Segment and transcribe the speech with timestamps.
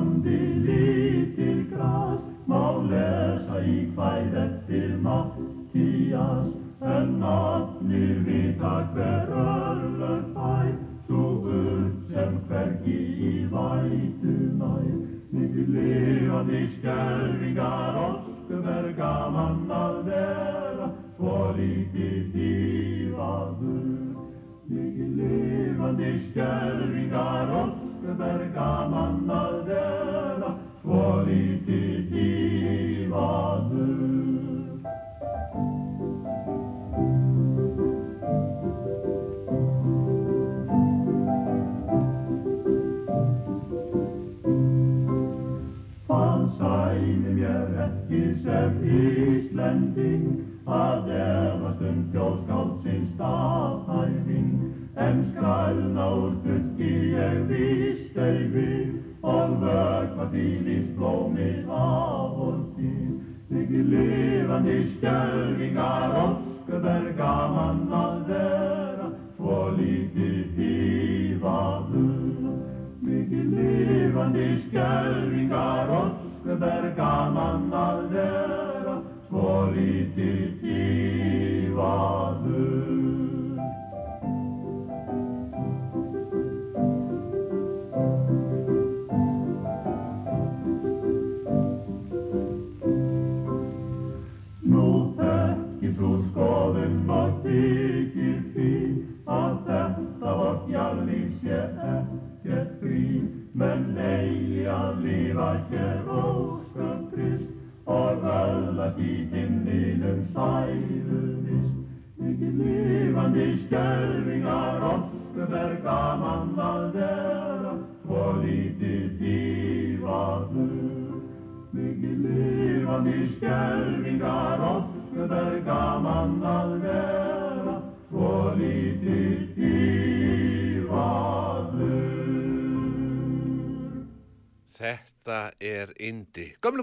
[0.00, 0.79] landi litil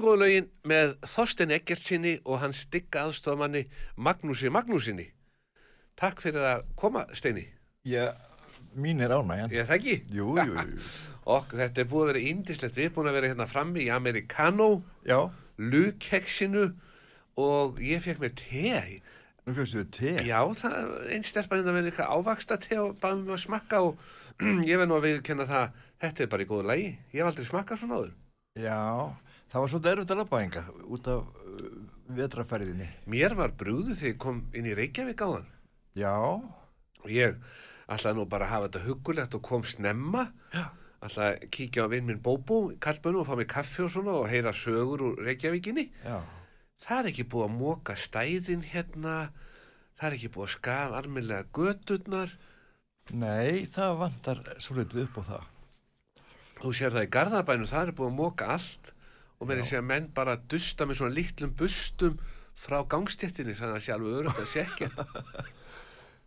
[0.08, 3.66] góðu lögin með Þorsten Eggertsinni og hans digga aðstofamanni
[4.00, 5.10] Magnúsi Magnúsinni.
[6.00, 7.44] Takk fyrir að koma, Steini.
[7.88, 8.14] Já,
[8.78, 9.52] mín er ánægjan.
[9.56, 9.96] Ég það ekki?
[10.14, 10.88] Jú, jú, jú.
[11.34, 12.78] Og þetta er búið að vera indislegt.
[12.80, 14.68] Við erum búin að vera hérna frammi í Americano,
[15.04, 15.18] Já,
[15.60, 16.70] Lukeksinu
[17.42, 19.02] og ég fekk mér te.
[19.48, 20.14] nú fyrstu þið te.
[20.30, 24.00] Já, það, einn stelpa hérna verið eitthvað ávaksta te og bæði mig að smakka og
[24.70, 26.88] ég verð nú að viðkenna það, þetta er bara í góðu lagi.
[27.12, 28.14] Ég hef aldrei smakkað svona áður.
[28.58, 28.80] Já,
[29.52, 31.70] það var svolítið erfitt að labba enga út af uh,
[32.18, 32.90] vetraferðinni.
[33.12, 35.48] Mér var brúðu þegar ég kom inn í Reykjavík á þann.
[35.98, 37.40] Já, og ég
[37.88, 40.64] ætlaði nú bara að hafa þetta huggulegt og kom snemma Já.
[41.06, 44.16] ætlaði að kíkja á vinn minn Bóbó í Kallbönu og fá mig kaffi og svona
[44.20, 46.20] og heyra sögur úr Reykjavíkinni já,
[46.84, 49.16] það er ekki búið að móka stæðin hérna
[49.98, 52.36] það er ekki búið að skafa almennilega göturnar
[53.16, 55.48] nei, það vantar svolítið upp á það.
[56.60, 58.94] þú sér það í Garðabænu, það er búið að móka allt
[59.38, 62.20] og með þessi að menn bara dusta með svona litlum bustum
[62.58, 64.90] frá gangstjettinni, þannig að sé alveg örugt að sekja.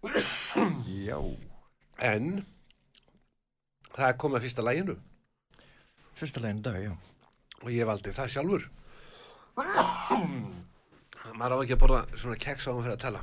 [1.08, 1.18] Já,
[2.06, 2.44] en
[3.90, 4.96] það er komið að fyrsta læginu
[6.20, 6.92] fyrsta leginn dag, já.
[7.62, 8.64] og ég valdi það sjálfur.
[11.38, 13.22] Maður á ekki að borða svona keks á hann fyrir að tala.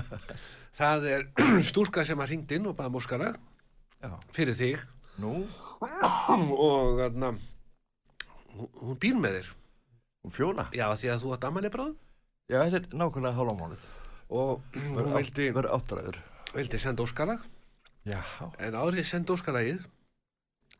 [0.80, 1.22] Það er
[1.70, 3.30] stúrka sem að ringd inn og baða móskara
[4.02, 4.82] Já, fyrir þig.
[5.22, 5.32] Nú,
[5.80, 7.30] og þarna
[8.58, 9.48] hún- hún býr með þér
[10.24, 10.64] hún fjóla.
[10.72, 11.94] já því að þú átt ammali bráð
[12.48, 13.86] Já, þetta er nákvæmlega hálfamálið.
[14.30, 16.16] og hún vildi, Verður áttræður.
[16.54, 17.40] vildi senda óskala
[18.06, 18.22] Já,
[18.58, 19.80] en árið senda óskalagið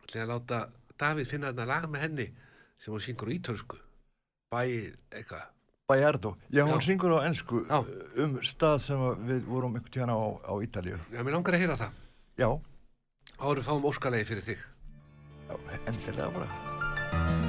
[0.02, 2.26] ætla ég að láta Davíð finna þarna lag með henni
[2.78, 3.76] sem hún syngur á ítölsku
[4.52, 5.42] bæ eitthvað
[5.88, 6.36] Bajardo.
[6.50, 6.86] Já, hún Já.
[6.86, 7.78] syngur á ennsku Já.
[8.22, 10.98] um stað sem við vorum einhvern tíðan á, á Ítalíu.
[11.12, 11.92] já, mér langar að heyra það
[12.38, 12.60] Já,
[13.38, 14.58] árið fáum óskalagi fyrir þig
[15.48, 15.54] já,
[15.86, 17.45] endilega bara.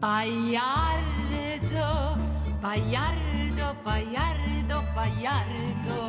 [0.00, 1.90] Bayardo,
[2.62, 6.02] Bayardo, Bayardo, Bayardo.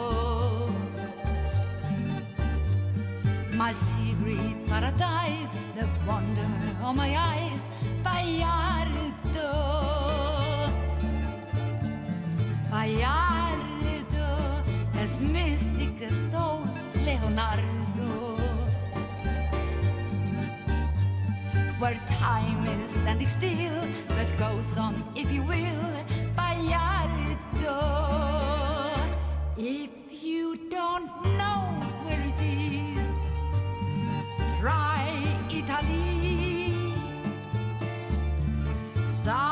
[3.56, 6.47] My secret paradise, the wonder
[6.83, 7.71] of my eyes,
[8.03, 9.51] Bayardo.
[12.69, 14.30] Bayardo,
[15.00, 16.62] as mystic as soul,
[17.06, 18.38] Leonardo.
[21.80, 25.94] Where time is standing still, but goes on, if you will,
[26.36, 27.80] Bayardo.
[29.58, 29.90] If
[30.22, 31.62] you don't know
[32.04, 33.00] where it is,
[34.60, 35.08] try
[35.50, 36.74] Italy.
[39.06, 39.49] South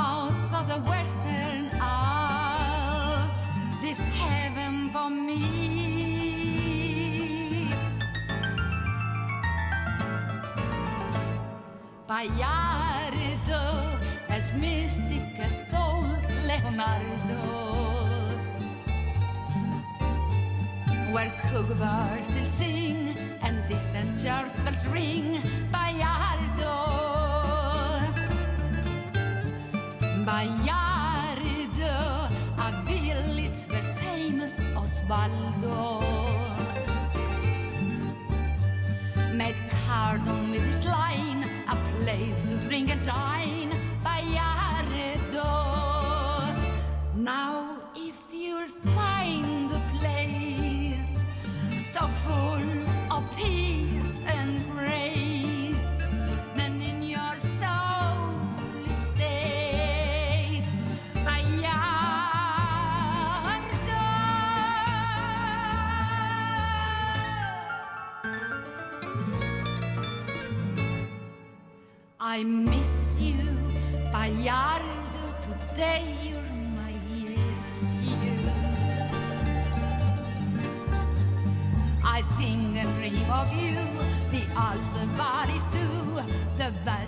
[12.17, 13.63] Bayardo,
[14.29, 16.01] as mystic as soul
[16.47, 17.41] Leonardo.
[21.13, 25.39] Where kookaburras still sing and distant church bells ring.
[25.71, 26.73] Bayardo,
[30.25, 31.95] Bayardo,
[32.65, 36.01] a village where famous Osvaldo
[39.37, 39.55] made
[39.85, 41.26] Cardon with his line, a
[42.17, 43.71] place to drink and dine.
[44.03, 45.51] Bayardo.
[47.15, 47.66] Now,
[72.37, 73.33] I miss you,
[74.13, 74.97] Bayardo.
[75.41, 76.93] Today you're my
[77.25, 78.13] issue.
[82.05, 83.73] I think and dream of you,
[84.29, 85.87] the ulcer bodies do,
[86.59, 87.06] the vast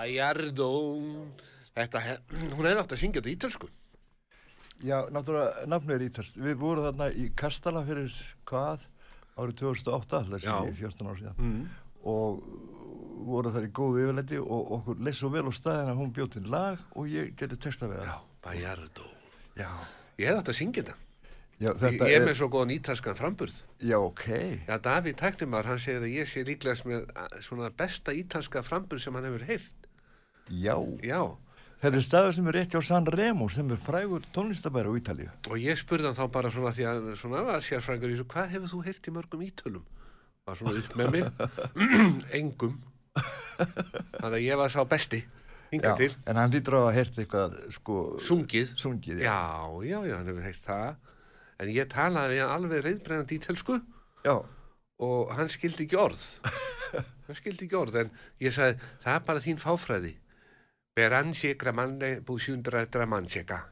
[0.00, 0.70] Bayardo.
[1.76, 2.00] Þetta,
[2.32, 3.68] hún hefði átt að syngja þetta ítölsku.
[4.80, 6.38] Já, náttúrulega nafnu er ítalst.
[6.40, 8.14] Við vorum þarna í Kastala fyrir
[8.48, 8.86] hvað?
[9.40, 10.54] Árið 2008, þess Já.
[10.56, 11.36] að 14 ár síðan.
[11.40, 11.66] Mm.
[12.10, 12.40] Og
[13.28, 16.32] voru þar í góðu yfirlendi og okkur leið svo vel á staðin að hún bjóð
[16.36, 18.24] til lag og ég gerði texta við Já, það.
[19.60, 19.70] Já.
[20.16, 21.09] Ég hefði átt að syngja þetta.
[21.60, 23.58] Já, Ég, er með svo góðan ítalskan framburð.
[23.84, 24.24] Já, ok.
[24.64, 27.10] Já, Davíð Tæknimár, hann segir að ég sé líklegast með
[27.44, 29.88] svona besta ítalska frambur sem hann hefur heyrt.
[30.48, 30.74] Já.
[31.04, 31.20] Já,
[31.80, 35.28] Þetta er staður sem er rétt hjá San Remo sem er frægur tónlistabæri á Ítalíu.
[35.48, 38.50] og ég spurði hann þá bara svona því að svona var sérfræðingur í þessu, hvað
[38.52, 39.86] hefur þú heyrt í mörgum ítölum?
[40.44, 41.24] Var svona upp með mig,
[42.40, 42.74] engum.
[43.56, 45.22] Þannig að ég var sá besti,
[45.72, 46.10] til.
[46.28, 47.96] en hann lítur á að heyrt eitthvað, sko...
[48.28, 48.76] Sungið.
[48.76, 49.32] Sungið, já.
[49.32, 50.20] Já, já, já,
[51.60, 53.80] En ég talaði við hann alveg reyðbrennandi ítölsku
[54.24, 54.36] Já,
[55.00, 56.22] og hann skildi ekki orð.
[57.26, 60.14] hann skildi ekki orð, en ég sagði, það er bara þín fáfræði.
[60.96, 63.62] Beransi gramande búsjundra dramanseka.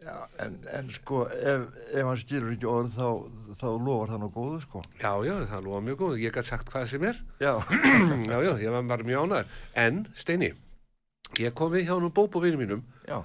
[0.00, 3.08] já en, en sko, ef, ef hann skilur ekki orð þá,
[3.60, 4.84] þá lofar það nú góðu, sko.
[5.02, 6.14] Já, já, það lúa mjög góð.
[6.22, 7.22] Ég gæti sagt hvað sem er.
[7.42, 7.52] Já,
[8.32, 9.58] já, já, ég var bara mjög ánæður.
[9.84, 10.54] En, Steini,
[11.38, 13.20] ég kom við hjá hann og bópa vinnu mínum, já,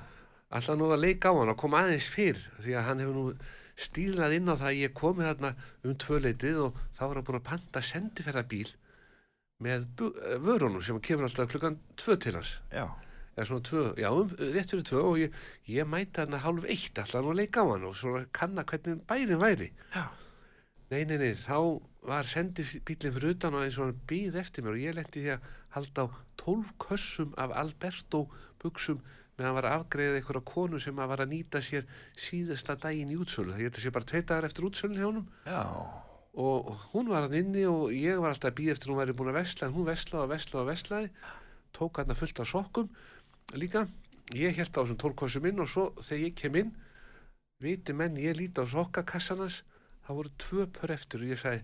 [0.52, 3.30] alltaf nú að leika á hann og kom aðeins fyrr, því að hann hefur nú
[3.76, 5.54] stílað inn á það að ég komi þarna
[5.84, 8.70] um tvöleitið og þá var hann búin að panta sendiferðabíl
[9.64, 12.58] með eh, vörunum sem kemur alltaf klukkan tvö til hans.
[12.72, 12.88] já,
[13.70, 17.40] tvö, já, um, rétt fyrir tvö og ég, ég mæta hann hálf eitt alltaf að
[17.40, 19.72] leika á hann og svona kanna hvernig bærin væri.
[19.96, 20.08] já.
[20.92, 24.76] Nei, nei, nei, þá var sendibílinn fyrir utan og eins og hann býð eftir mér
[24.76, 28.28] og ég lendi því að halda á tólf kössum af Alberto
[28.62, 29.02] buksum
[29.36, 31.88] meðan hann var að afgreiða einhverja konu sem að var að nýta sér
[32.20, 33.54] síðasta daginn í útsölu.
[33.56, 35.28] Það geta sér bara tvei dagar eftir útsölun hjá honum.
[35.46, 35.64] Já,
[36.36, 39.32] og hún var hann inni og ég var alltaf að býða eftir hún væri búin
[39.32, 41.12] að vesla en hún veslaði og veslaði og veslaði
[41.76, 42.90] tók hann fullt af sokkum
[43.56, 43.86] líka.
[44.36, 46.76] Ég held á þessum tólkossum inn og svo þegar ég kem inn
[47.64, 49.62] viti menn ég líti á sokkakassanas
[50.06, 51.64] það voru tvö pör eftir og ég sagði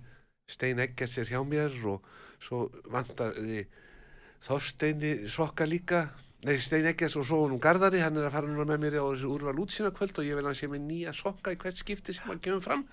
[0.52, 1.76] Stein Eggerts er hjá mér.
[1.88, 2.04] Og
[2.42, 3.36] svo vantar
[4.42, 6.08] Þorsteini sokka líka
[6.44, 9.06] Nei, Stein Eggerts og svo hún Garðari hann er að fara núna með mér á
[9.12, 12.16] þessu úrval útsýna kvöld og ég vil hann sé með nýja sokka í hvert skipti
[12.18, 12.86] sem hann kemur fram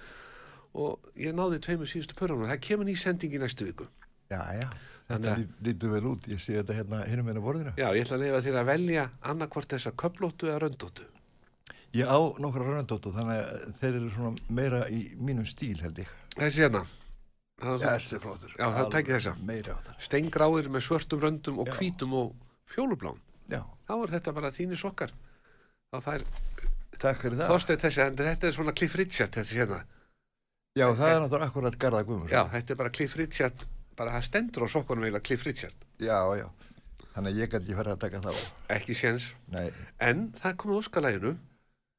[0.76, 3.86] og ég náði tveimur síðustu pörunum það kemur ný sending í næstu viku
[4.28, 4.68] já, já.
[5.08, 6.26] Þetta að- lí- lítur vel út.
[6.28, 7.70] Ég sé þetta hérna hinum enn á borðinu.
[7.80, 11.06] Já, ég ætla að leifa þér að velja annarkvort þessa köplóttu eða röndóttu
[11.96, 16.10] Ég á nokkra röndóttu þannig að þeir eru svona meira í mínum stíl held ég.
[16.36, 16.84] Þessi hérna
[17.58, 18.52] Þessi flottur.
[18.58, 19.32] Já, það tækir þessa.
[19.48, 19.96] Meira á það.
[20.04, 22.34] steingráir með svörtum röndum og hvítum og
[22.68, 23.16] fjólublám
[23.48, 25.14] Já, þá er þetta bara þínir sokkar
[25.88, 26.24] þá fær
[26.98, 27.46] það.
[27.46, 29.82] Þorsteinn þessi, en þetta er svona Cliff Richard þessi hérna,
[30.78, 32.32] Já, það er náttúrulega akkurat Garða Guðmunds.
[32.32, 33.64] já, þetta er bara Cliff Richard
[33.98, 35.86] bara það stendur á sokkunum eiginlega Cliff Richard.
[35.98, 36.46] Já, já.
[37.14, 38.42] Þannig að ég gæti ekki fara að taka þá.
[38.76, 39.24] Ekki séns.
[39.98, 41.32] En það kom að óskalæginu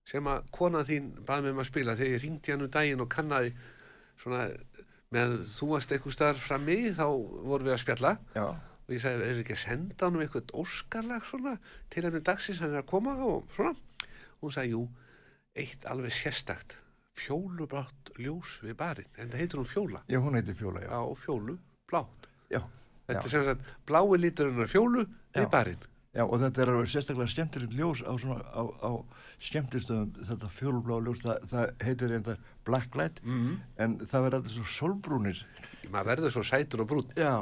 [0.07, 3.03] sem að kona þín baði mig um að spila þegar ég ringdi hann um daginn
[3.03, 3.51] og kannaði
[4.21, 4.45] svona
[5.13, 7.03] meðan þú varst eitthvað starf frammi þá
[7.49, 8.45] vorum við að spjalla já.
[8.89, 11.51] Og ég sagði, er ekki að senda hann um eitthvað óskarlag svona
[11.93, 14.81] til henni dagsins hann er að koma og svona og hún sagði, jú,
[15.61, 16.73] eitt alveg sérstakt
[17.19, 20.89] fjólublátt ljós við barinn en það heitir hún fjóla Já, hún heitir Fjóla, já.
[20.89, 21.59] á fjólu,
[21.91, 22.63] blátt Já,
[23.05, 23.25] þetta Já.
[23.27, 25.51] er sem sagt blái líturinn af fjólu við Já.
[25.53, 28.91] barinn já, og þetta er alveg sérstaklega skemmtilegt ljós á svona, á, á
[29.39, 33.51] skemmtistöðum, þetta fjólblá ljós, það, það heitir reynda blacklight, mm.
[33.77, 35.43] en það verður alltaf svo sólbrúnir.
[35.93, 37.35] maður verður svo sætur og brún Já,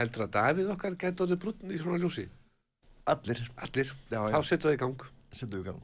[0.00, 2.26] heldur að Davíð okkar gæti orðið brún í svona ljósi
[3.12, 4.42] allir, allir, Já, þá já.
[4.50, 5.82] setjum við í gang setjum við í gang.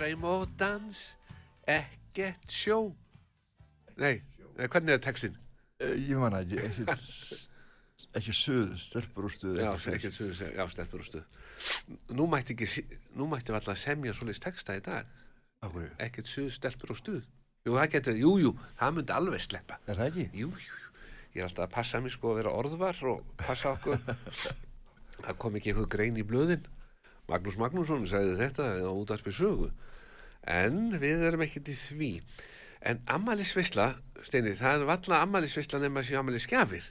[0.00, 1.00] Draum og dans
[1.68, 2.80] ekkert sjó
[4.00, 4.16] nei,
[4.56, 5.36] hvernig er textin?
[5.80, 7.38] Eh, Ég man það ekki,
[8.18, 9.58] ekki, suð, stelpur og stuð.
[9.60, 12.84] já, ekki suðu, já, stelpur og stuð nú mætti ekki,
[13.20, 15.08] nú mætti við alltaf semja svoleiðis texta í dag
[16.00, 17.20] ekkert suðu, stelpur og stuð
[17.68, 20.26] jú, það getur, jú, jú, það myndi alveg sleppa Er það ekki?
[20.40, 20.76] jú, jú.
[21.36, 24.00] ég er alltaf að passa mig sko að vera orðvar og passa okkur
[25.24, 26.64] það kom ekki eitthvað grein í blöðin
[27.30, 29.70] Magnús Magnússon sagði þetta á útarpi sögu.
[30.48, 32.12] En við erum ekkert í því.
[32.80, 33.92] En Amalis Veisla
[34.24, 36.84] Steini, það er valla ammælisvisla nema sér ammælis skjafir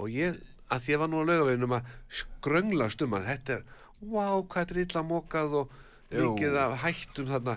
[0.00, 0.38] og ég,
[0.72, 1.90] að því ég var nú að laugaveginum að
[2.20, 3.64] skrönglast um að þetta er,
[4.00, 5.74] wow, hvað er illa mokað og
[6.14, 7.56] mikið af hættum þarna.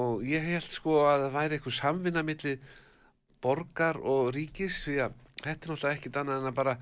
[0.00, 2.54] Og ég held sko að það væri eitthvað samvinna milli
[3.44, 6.76] borgar og ríkis því að þetta er náttúrulega ekkit annað en að bara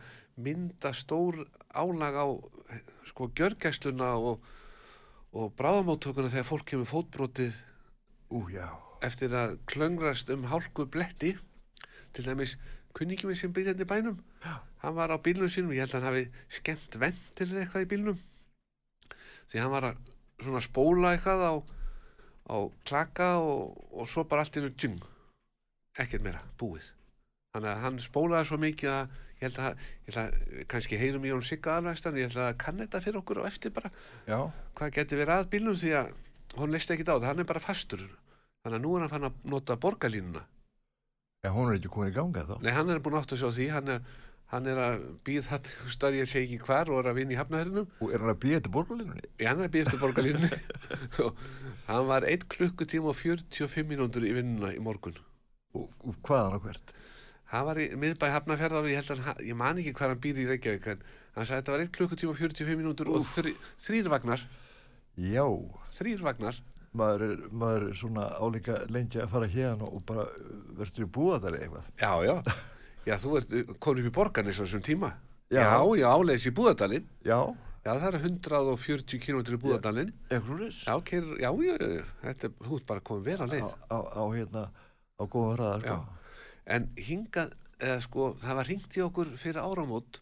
[0.45, 1.43] mynda stór
[1.75, 2.27] álag á
[3.09, 4.45] sko gjörgæsluna og,
[5.33, 7.57] og bráðamóttökuna þegar fólk kemur fótbrotið
[8.35, 8.69] Ú, já.
[9.05, 11.35] eftir að klöngrast um hálku bletti
[12.15, 12.57] til dæmis
[12.95, 14.23] kunningi minn sem byrjandi í bænum
[14.85, 17.91] hann var á bílnum sínum, ég held að hann hafi skemmt ventil eða eitthvað í
[17.93, 18.19] bílnum.
[19.49, 20.11] Því hann var að
[20.45, 21.55] svona spóla eitthvað á,
[22.53, 25.01] á klaka og, og svo bara allt nú djung
[25.97, 26.87] ekkert meira, búið.
[27.55, 31.29] Þannig að hann spólaði svo mikið að ég held að, ég held að kannski heyrum
[31.29, 33.93] í hún sigga alvægstan, ég held að kann þetta fyrir okkur á eftir bara.
[34.27, 34.39] Já,
[34.81, 36.13] hvað geti verið að bílnum því að
[36.59, 38.05] hún leist ekki á það, hann er bara fastur.
[38.65, 40.45] Þannig að nú er hann fann að nota borgarlínuna.
[41.45, 42.55] Já, hún er ekki komin í ganga þá.
[42.65, 44.07] nei, hann er búin átt að sjá því hann er,
[44.55, 47.37] hann er að býð það starf ég segi ekki hvar og er að vinna í
[47.37, 49.27] hafnahörnum Og er hann að býja þetta borgarlínunni?
[49.43, 50.61] Já, hann er að býð eftir borgarlínunni.
[51.27, 51.43] Og
[51.91, 55.19] hann var 1 klukkutíma og 45 mínútur í vinnuna í morgun.
[55.77, 56.95] Og, og hvaðan og hvert?
[57.53, 60.23] Hann var í miðbæ hafnafjörðar og ég held að hann, ég man ekki hvað hann
[60.25, 61.03] býr í Reykjavík en
[61.37, 63.53] hann sagði að þetta var 1 klukkutíma og 45 mínútur og þrý,
[63.87, 64.47] þrýr vagnar
[65.15, 65.45] Já,
[65.99, 66.57] þrýr vagnar
[66.95, 70.25] maður er, maður er svona álíka lengi að fara hérna og bara
[70.79, 71.89] verður í búðardali eitthvað.
[71.99, 72.35] Já, já,
[73.09, 75.11] já, þú ert uh, komin upp í borgarnis á þessum tíma.
[75.51, 75.61] Já.
[75.67, 77.09] já, já áleiðis í Búðardalinn.
[77.27, 77.39] Já,
[77.85, 80.13] Já, það er 140 km í Búðardalinn.
[80.31, 80.79] eitthvað.
[80.87, 80.95] Já,
[81.43, 83.67] já, já, þetta þú ert bara komin vel á Á, leið.
[83.93, 84.63] á, á hérna,
[85.21, 85.99] á góðum hraða, sko.
[85.99, 86.24] Já.
[86.65, 90.21] En hingað, eða sko, það var hringt í okkur fyrir áramót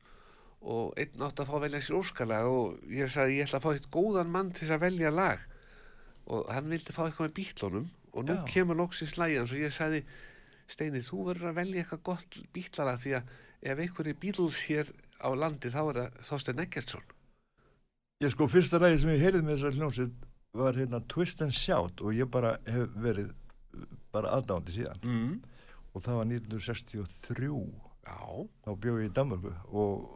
[0.63, 3.65] og einn átt að fá að velja sér óskalag og ég sagði, ég ætla að
[3.65, 5.43] fá eitt góðan mann til að velja lag
[6.31, 8.45] og hann vildi fá eitthvað með bítlunum og nú Já.
[8.53, 10.03] kemur loksins lagið og ég sagði,
[10.71, 15.29] Steini, þú verður að velja eitthvað gott bítlalag því að ef einhverju Beatles hér á
[15.35, 17.09] landi þá er það Þorstein Eggertsson.
[18.23, 20.29] Ég sko, fyrsta ræði sem ég heyrði með þessar hljómsveit
[20.63, 23.33] var hérna Twist and Shout og ég bara hef verið
[24.13, 25.03] bara aðdándi síðan.
[25.03, 25.37] Mm.
[25.93, 27.49] Og það var 1963,
[28.03, 28.19] Já,
[28.65, 30.07] þá bjóð ég í Danmarku og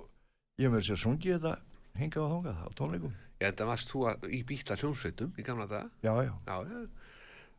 [0.58, 1.52] ég með þess að sungi þetta
[2.00, 3.12] hingað og þangað á tónleikum.
[3.40, 5.90] ég enda varst þú að, í bítla hljómsveitum í gamla daga.
[6.02, 6.88] Já, já, Já, já.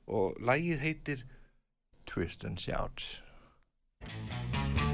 [0.07, 1.23] Og lagið heitir
[2.07, 3.03] Twist and Shout.
[4.01, 4.86] Well,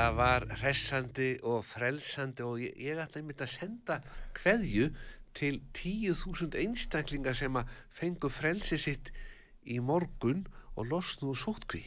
[0.00, 3.98] Þetta var hressandi og frelsandi og ég, ég ætla einmitt að senda
[4.38, 4.86] kveðju
[5.36, 9.10] til 10.000 einstaklinga sem að fengu frelsi sitt
[9.68, 11.82] í morgun og losnu sótkví.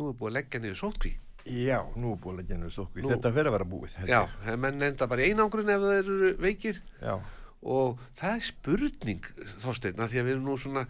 [0.00, 1.12] Nú er búið að leggja niður sótkví.
[1.60, 3.04] Já, nú er búin að genna stókvi.
[3.04, 3.92] Nú- Þetta fer að vera búið.
[4.00, 7.20] held Já, menn enda bara í einangrun ef það eru veikir Já.
[7.62, 10.86] og það er spurning Þorsteinn, að því að við erum nú svona,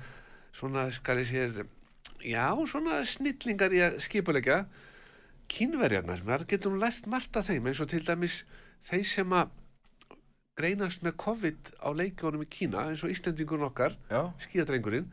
[0.54, 1.66] svona skal ég sér,
[2.22, 4.62] já, svona snillingar í að skipulegja
[5.52, 8.42] kínverjarnar, maður getur nú lært margt af þeim eins og til dæmis
[8.86, 9.54] þeir sem að
[10.56, 14.32] greinast með COVID á leikjónum í Kína eins og Íslendingun okkar, Já.
[14.46, 15.10] skíðadrengurinn,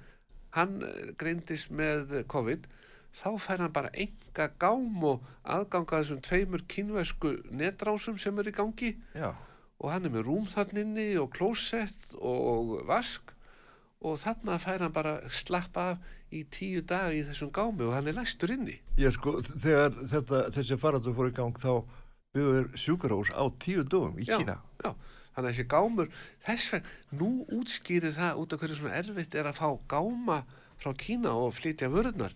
[0.55, 2.69] hann eh, greindist með COVID,
[3.13, 8.57] þá fær hann bara enga gám og aðganga þessum tveimur kínversku netrásum sem eru í
[8.57, 9.33] gangi Já.
[9.77, 13.33] og hann er með rúm þann inni og klósett og vask
[14.03, 18.07] og þarna fær hann bara slappa af í tíu dag í þessum gámi og hann
[18.09, 18.79] er læstur inni.
[18.97, 21.73] Ég sko, þegar þetta, þessi faraldur fór í gang þá
[22.33, 24.55] byggður sjúkarhús á tíu dögum í Já, Kína.
[24.81, 24.91] já,
[25.35, 26.09] þannig að þessi gámur,
[26.47, 30.39] þess vegna, nú útskýri það út af hverju svona erfitt er að fá gáma
[30.81, 32.33] frá Kína og flytja vörurnar.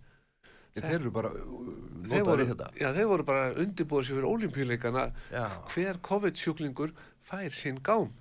[0.77, 2.67] Þeir eru bara Þeir notaður voru, í þetta.
[2.77, 5.45] já, þeir voru bara undirbúið sér fyrir olimpíuleikana Já.
[5.73, 6.91] hver COVID-sjúklingur
[7.25, 8.11] fær sinn gám.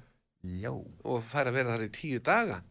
[0.46, 0.70] Já.
[1.04, 2.62] og fær að vera þar í tíu daga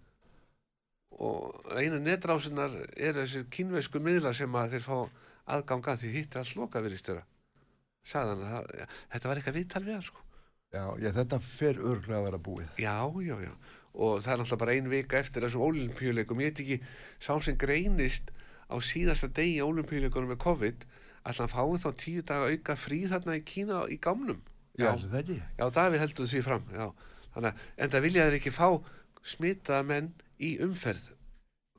[1.23, 4.97] og einu netrásinnar eru þessir kínveisku miðlar sem að þeir fá
[5.55, 7.23] aðganga því hitt er allt loka virðistöra
[8.05, 10.23] sagði hann að það, ja, þetta var eitthvað viðtal við hann sko
[10.75, 12.71] Já, já, þetta fer örglega að vera búið.
[12.81, 13.53] já, já, já
[13.95, 16.77] og það er náttúrulega bara ein vika eftir þessum ólimpíuleikum ég heit ekki,
[17.23, 18.33] sá sem greinist
[18.67, 20.83] á síðasta degi ólimpíuleikunum með COVID
[21.25, 24.41] að hann fái þá tíu daga auka frí þarna í Kína í gámnum
[24.75, 25.37] Já, það ekki.
[25.55, 26.89] Já, Davíð heldur því fram, já.
[27.31, 28.67] Þannig að, en það vilja þeir ekki fá
[29.23, 30.09] smitaða menn
[30.43, 31.11] í umferð.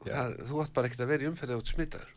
[0.07, 2.13] Það, þú átt bara ekkert að vera í umferð eða út smitaður.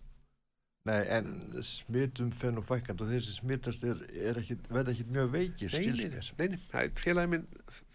[0.90, 1.28] Nei, en
[1.66, 5.74] smitum fer nú fækand og þeir sem smitast er, er ekki, verða ekki mjög veikir,
[5.76, 6.30] Nei, skilst nei, mér.
[6.40, 7.44] nei, nei, það er félagi minn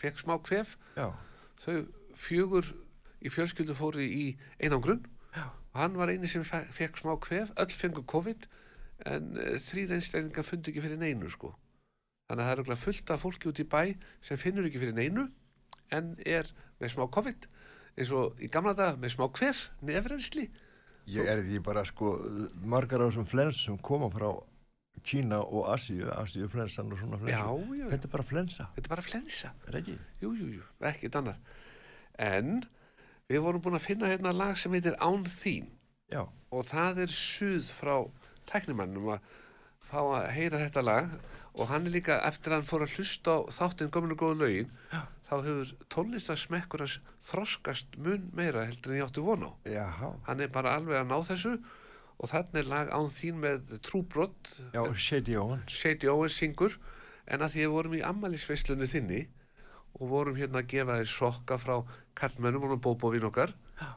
[0.03, 1.07] fekk smá kvef, Já,
[1.65, 1.79] þau
[2.27, 2.69] fjögur
[3.25, 4.27] í fjölskyldu fóru í
[4.61, 5.01] einangrun
[5.35, 5.47] Já.
[5.73, 8.47] og hann var eini sem fe- fekk smá kvef, öll fengu COVID
[9.11, 11.55] en uh, þrýr einstaklingar fundu ekki fyrir neinu sko.
[12.29, 13.83] Þannig að það er örugglega fullt af fólki út í bæ
[14.29, 15.27] sem finnur ekki fyrir neinu
[15.93, 17.49] en er með smá COVID
[17.99, 20.49] eins og í gamla dag með smá kvef, nefrensli.
[21.07, 22.15] ég er því bara sko
[22.65, 24.31] margar af þessum flens sem koma frá
[25.05, 27.75] Kína og Asíu, Asíu flensan og svona Já, flensu.
[27.77, 29.51] já, Þetta er bara flensa, þetta er bara flensa.
[29.69, 29.99] er ekki?
[30.23, 31.37] Jú, jú, jú, ekkert annað.
[32.19, 32.63] En
[33.29, 35.67] við vorum búin að finna hérna lag sem heitir Án þín
[36.13, 37.97] Já, og það er suð frá
[38.47, 39.21] tæknimannum að
[39.91, 41.11] fá að heyra þetta lag
[41.55, 44.49] og hann er líka eftir að hann fór að hlusta á þáttinn gömlu góðu
[44.93, 45.03] Já.
[45.35, 49.51] Þá hefur tónlistarsmekkur hans þroskast mun meira heldur en ég átti von á.
[49.69, 50.13] jáhá.
[50.29, 51.55] Hann er bara alveg að ná þessu
[52.15, 55.37] og þannig er lag Án þín með trúbrott Já, Shady
[56.07, 56.37] Owens.
[56.39, 56.79] Syngur
[57.27, 59.21] en að því við vorum í ammælisveislunni þinni
[60.01, 61.77] og vorum hérna að gefa þér sokka frá
[62.19, 63.91] kallmönnum og bóbóvin okkar Já.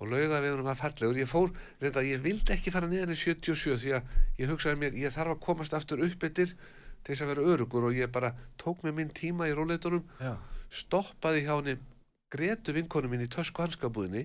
[0.00, 3.18] og lauga við honum að fallegur ég fór, reynda, ég vildi ekki fara niður í
[3.20, 6.54] 77 því að ég hugsaði mér ég þarf að komast aftur upp eittir
[7.04, 10.34] til þess að vera örugur og ég bara tók með minn tíma í róleitunum Já,
[10.74, 11.76] stoppaði hjá henni
[12.34, 14.24] Gretu vinkonu mín í tösku hanskabúðinni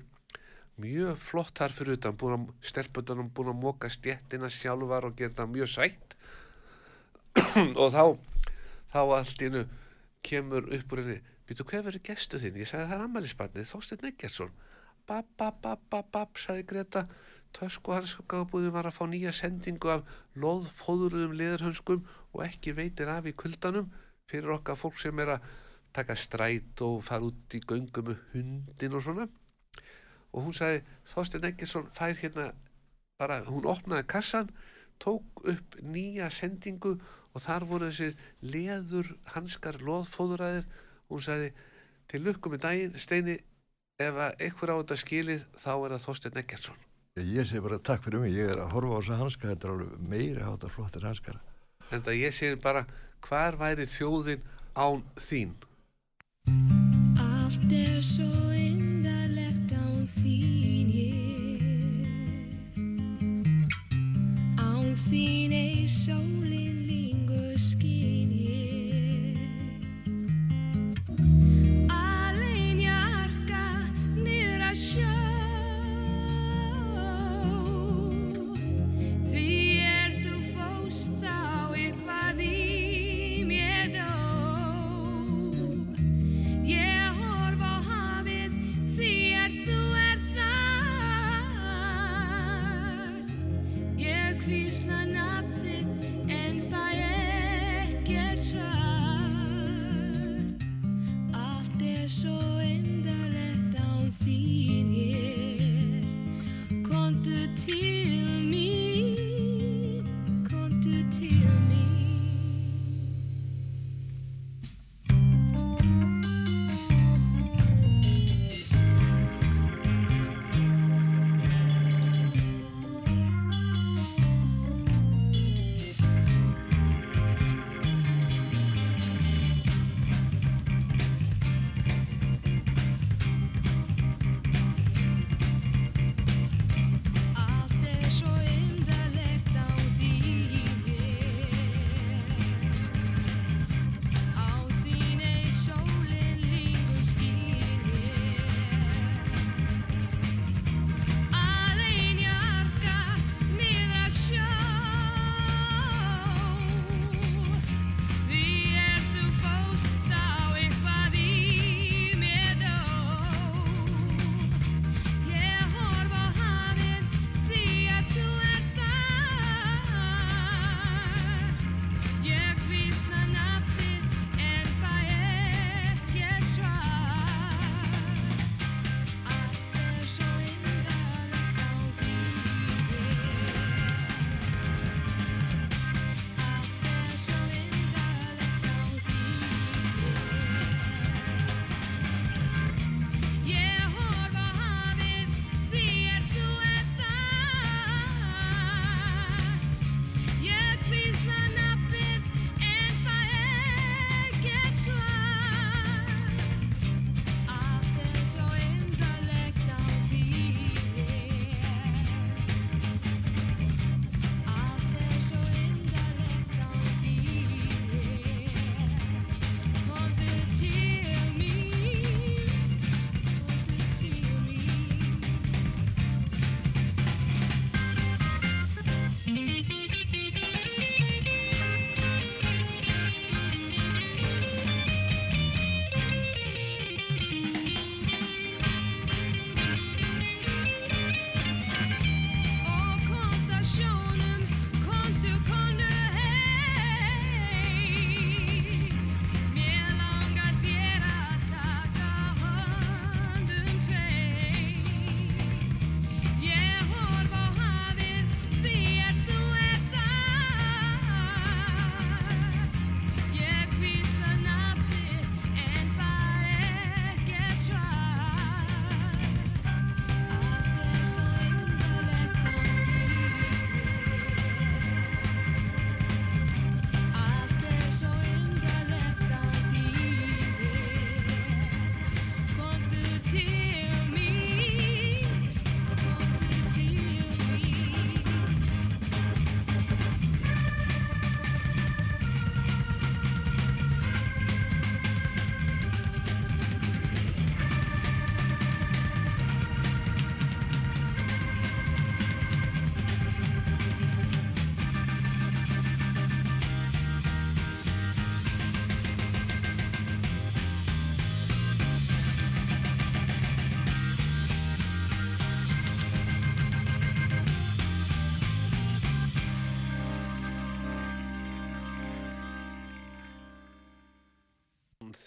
[0.80, 5.36] mjög flott þar fyrir utan búin að stelputunum búin að móka stjettina sjálfar og gera
[5.42, 6.16] það mjög sætt.
[7.82, 8.04] Og þá
[8.90, 9.66] þá allt einu
[10.26, 12.58] kemur upp úr henni býtu hver verður gestu þinn?
[12.62, 14.56] Ég sagði það er ammælisbarnið, Þorsteinn Eggertsson.
[15.10, 17.06] Bab, bab, bab, bab, bab, sagði Greta
[17.56, 23.34] tösku hanskabúðin var að fá nýja sendingu af loðfóðruðum leðurhönskum og ekki veitir af í
[23.34, 23.90] kuldanum
[24.30, 25.48] fyrir okkar fólk sem er að
[25.96, 29.28] taka stræt og fara út í göngu með hundin og svona.
[30.34, 32.52] Og hún sagði Þorstein Eggertsson fær hérna
[33.20, 34.52] bara, hún opnaði kassan
[35.02, 36.98] tók upp nýja sendingu
[37.34, 40.68] og þar voru þessir leður hanskar loðfóðuraðir
[41.10, 41.54] hún sagði
[42.10, 43.38] til lukku með daginn Steini,
[44.00, 46.82] ef að einhver á þetta skilið þá er það Þorstein Eggertsson.
[47.20, 49.68] Ég, ég segi bara takk fyrir mig, ég er að horfa á þessa hanska, þetta
[49.68, 51.40] er alveg meiri hátar flottir hanskar.
[51.90, 52.86] en það ég segir bara
[53.26, 54.44] hvar væri þjóðin
[54.78, 55.56] án þín
[56.48, 61.64] Allt er svo indarlegt án þín ég.
[64.58, 66.39] Án þín er sólin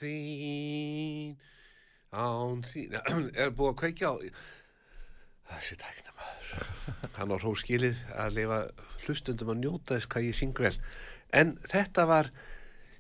[0.03, 1.37] þín
[2.13, 2.97] án þín.
[3.41, 4.15] Er búið að kveikja á
[5.53, 6.71] þessi tækna maður
[7.19, 8.63] hann á hróskilið að lifa
[9.07, 10.75] hlustundum að njóta þess hvað ég syng vel.
[11.33, 12.33] En þetta var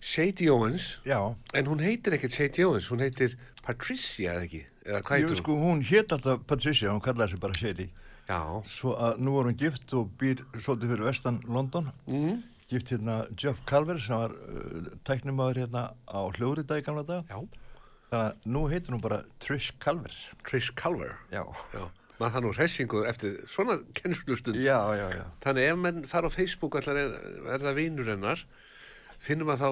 [0.02, 1.18] Shady Owens Já,
[1.54, 4.62] en hún heitir ekkert Shady Owens hún heitir Patricia eða ekki?
[4.82, 7.86] Eða hvað heitir sko hún hétt alltaf Patricia, hún kallaði sig bara Shady.
[7.92, 7.98] Hún?
[8.30, 11.90] Já, Svo að nú er hún gift og býr svolítið fyrir vestan London.
[12.06, 12.40] Mm,
[12.72, 17.38] Gift hérna Jeff Calver sem var uh, tæknimaður hérna á hljóðrita í gamla dag já.
[18.12, 20.14] Þannig að nú heitir hún bara Trish Calver
[20.48, 21.86] Trish Calver Já, Já,
[22.18, 24.60] maður það nú hressingu eftir svona kennslustund.
[24.60, 25.24] Já, já, já.
[25.44, 27.16] Þannig ef menn fara á Facebook allar er,
[27.56, 28.44] er það vinur hennar
[29.22, 29.70] finnum að þá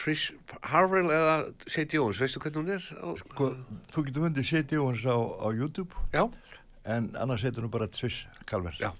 [0.00, 0.30] Trish
[0.70, 1.34] Harwell eða
[1.68, 2.84] Shady Owens, veistu hvernig hún er?
[3.20, 3.50] Sko,
[3.92, 5.92] þú getur fundið Shady Owens á, á YouTube.
[6.14, 6.24] Já,
[6.88, 8.94] en annars heitir hún bara Trish Calver já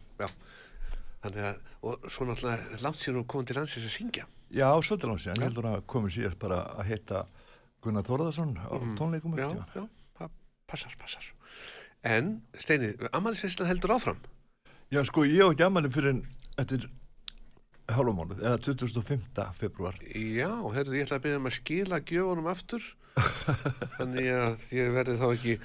[1.21, 4.27] Þannig að, og svo náttúrulega langt sér hún komið til landsins að syngja.
[4.51, 7.25] Já, svolítið langt síðan, ég heldur að komið síðast bara að heita
[7.85, 9.85] Gunnar Þórðarsson á tónleikum Já, já,
[10.17, 10.33] það
[10.69, 11.27] passar, passar.
[12.09, 14.23] En, Steini, Amalisveislan heldur áfram?
[14.91, 16.23] Já, sko, ég á ekki ammali fyrir en
[16.61, 16.89] eftir
[17.91, 19.45] hálfumónuð, eða 25.
[19.59, 19.99] februar.
[20.15, 22.87] Já, herðu, ég ætla að byrja um að skila gjöfunum aftur.
[23.99, 25.57] Þannig að ég verði þá ekki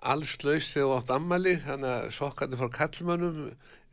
[0.00, 3.40] alls laus þegar þú átt ammali þannig að sokkandi frá kallmönnum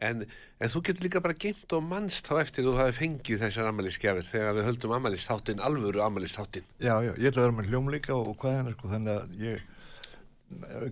[0.07, 0.25] en,
[0.61, 4.27] en þú getur líka bara geimt og mannst þá eftir þú hafi fengið þessar ammaliskjafir
[4.27, 8.35] þegar við höldum ammalistáttin, alvöru ammalistáttin Já, já, ég ætla að vera með hljómleika og,
[8.39, 9.65] hvað hennar, sko, þannig að ég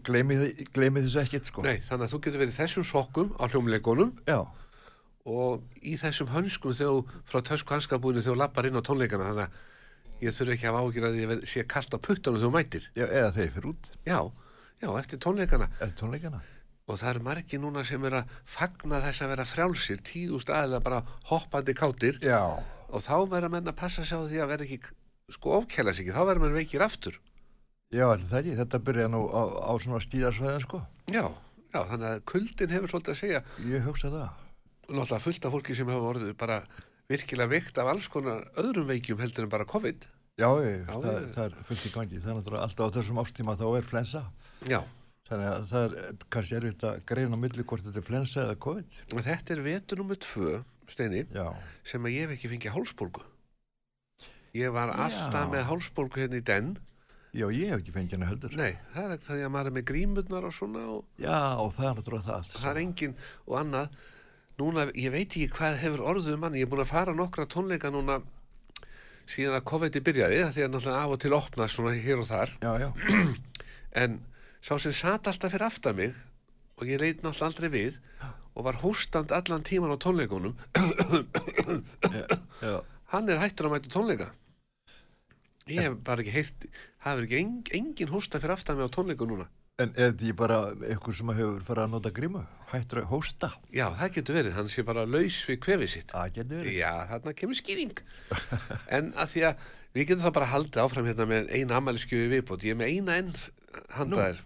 [0.04, 0.38] gleymi,
[0.76, 1.64] gleymi þess ekkert, sko.
[1.64, 4.42] Nei, þannig að þú getur verið þessum sokkum á hljómleikunum Já,
[5.26, 9.46] og í þessum hönskum þegar frá tösku hanskabúinu þegar þú lappar inn á tónleikana þannig
[9.46, 12.90] að ég þurfi ekki að ágjur að ég sé kallt á puttunum þegar þú mætir.
[12.96, 14.20] Já, eða þeir fyrir út, Já,
[14.82, 16.42] já, eftir tónleikana eða tónleikana.
[16.88, 20.84] og það eru margi núna sem er að fagna þess að vera frjálsir, tíðust aðeins
[20.86, 22.42] bara hoppandi kátir Já,
[22.90, 24.80] og þá verða menn að passa sig á því að verða ekki
[25.34, 27.18] sko ofkæla sig ekki, þá verða menn veikir aftur
[27.96, 30.82] já, ekki, þetta byrja nú á, á svona stíðarsvæðin, sko.
[31.10, 31.26] Já,
[31.74, 34.28] já, þannig að kuldin hefur svolítið að segja Ég hugsa það.
[34.90, 36.60] náttúrulega fullt af fólki sem hefur orðið bara
[37.10, 40.06] virkilega veikt af alls konar öðrum veikjum heldur en bara COVID
[40.38, 42.18] Já, ég, Já, það, ég- það er fullt í gangi.
[42.20, 44.22] Það er náttúrulega alltaf á þessum ástíma þá er flensa.
[44.70, 44.82] Já,
[45.26, 48.58] Þannig að það er kannski erfitt að greina á milli hvort þetta er flensa eða
[48.62, 48.98] COVID.
[49.16, 50.52] og þetta er vetur nummer tvö,
[50.88, 51.48] Steini, Já,
[51.84, 53.24] sem að ég hef ekki fengið hálsbólgu
[54.56, 55.00] Ég var Já.
[55.08, 56.76] alltaf með hálsbólgu hérna í den
[57.36, 58.54] já, ég hef ekki fengið hana heldur.
[58.56, 61.74] Nei, það er ekki það að maður er með grímurnar og svona og Já, og
[61.76, 62.54] það er náttúrulega það.
[62.62, 63.16] það er engin
[63.50, 63.98] og annað
[64.62, 67.48] núna, ég veit ekki hvað hefur orðuð um manni, ég er búin að fara nokkra
[67.52, 68.22] tónleika núna
[69.28, 72.30] síðan að COVID byrjaði, af því að náttúrulega af og til opnast svona hér og
[72.30, 72.90] þar, Já, já,
[74.06, 74.16] en
[74.66, 76.16] sá sem satt alltaf fyrir aftan mig
[76.80, 78.00] og ég leit náttúrulega aldrei við
[78.56, 80.56] og var hóstand allan tíman á tónleikunum.
[82.16, 82.24] Já,
[82.64, 82.78] já.
[83.12, 84.32] hann er hættur að mæta tónleika.
[85.70, 86.66] Ég hef bara ekki heyrt
[87.04, 89.48] það er ekki en, engin hósta fyrir aftan mig á tónleiku núna.
[89.76, 92.44] En er þetta ekki bara eitthvað sem hefur farið að nota grímu?
[92.72, 93.52] Hættur að hósta?
[93.70, 96.14] já, það getur verið, hann sé bara laus við kvefið sitt.
[96.16, 96.78] Það getur verið.
[96.80, 97.96] Já, þarna kemur skýring.
[98.98, 102.66] En að því að við getum það bara haldið áfram hérna með eina ammæliskjöfi viðbót.
[102.66, 103.34] Ég er með eina enn
[103.98, 104.44] handaðir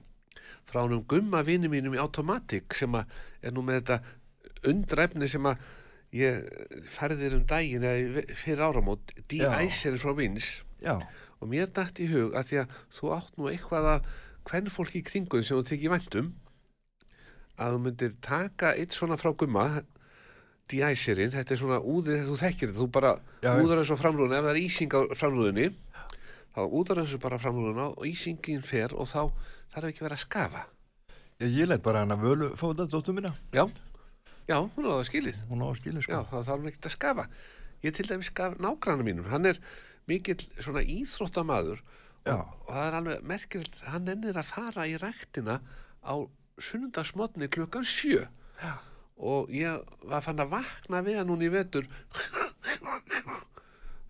[0.69, 5.45] frá húnum gumma vini mínum í Automatic sem að er nú með þetta undræfni sem
[5.49, 5.67] að
[6.15, 6.49] ég
[6.89, 7.85] færðir um daginn
[8.33, 10.59] fyrir áramót D-Icer frá Vins.
[10.81, 10.97] Já,
[11.39, 14.09] og mér dætt í hug að því að þú átt nú eitthvað að
[14.49, 16.31] hvern fólki í kringum sem þú tekið væntum
[17.59, 19.65] að þú myndir taka eitt svona frá gumma
[20.69, 24.45] D-Icerinn, þetta er svona úðið þú þekkir þetta, þú bara Já, úðar þessu framrúðinu, ef
[24.45, 25.69] það er ísing á framrúðinu
[26.59, 29.21] þá úðar þessu bara framrúðinu og ísingin fer og þá
[29.73, 30.63] þarf ekki verið að skafa
[31.39, 33.31] ég, ég leitt bara hann að völu fóta dóttur mína.
[33.55, 33.63] já,
[34.49, 36.25] já, hún á það skilið Hún á að skilja, Já, sko.
[36.33, 37.25] það þarf hann ekkert að skafa.
[37.79, 39.59] Ég til dæmis skaf nágranna mínum, hann er
[40.09, 41.79] mikill svona íþróttamaður
[42.27, 42.33] Já.
[42.35, 45.59] og, og það er alveg merkilegt, hann ennir að fara í ræktina
[46.03, 46.13] á
[46.59, 48.25] sunnundagsmotni klukkan sjö
[48.59, 48.73] Já.
[49.15, 49.79] og ég
[50.11, 51.87] var fann að vakna við hann núna í vetur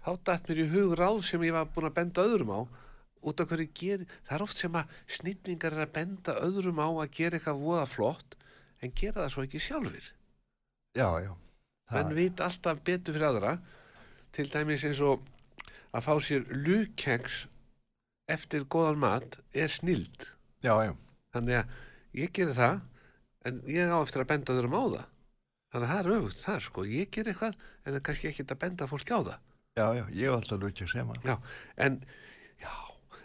[0.05, 2.59] þá datt mér í hug ráð sem ég var búin að benda öðrum á
[3.19, 6.87] út af hverju geri, það er oft sem að snitningar er að benda öðrum á
[6.87, 8.37] að gera eitthvað voða flott
[8.79, 10.07] en gera það svo ekki sjálfur
[10.97, 11.33] Já, já.
[11.91, 13.51] menn veit alltaf betur fyrir aðra.
[14.33, 15.25] Til dæmis eins og
[15.93, 17.43] að fá sér lukeks
[18.29, 20.27] eftir góðan mat er snild.
[20.65, 20.93] Já, já.
[21.33, 21.77] þannig að
[22.17, 22.79] ég gerir það
[23.45, 25.05] en ég á eftir að benda öðrum á það.
[25.69, 26.85] Þannig að það er öfugt það sko.
[26.89, 29.37] Ég ger eitthvað en það er kannski ekkert að benda fólki á það
[29.77, 31.21] Já, já, ég hef alltaf lukja sem hann.
[31.23, 31.37] já,
[31.77, 31.99] en
[32.59, 32.71] já,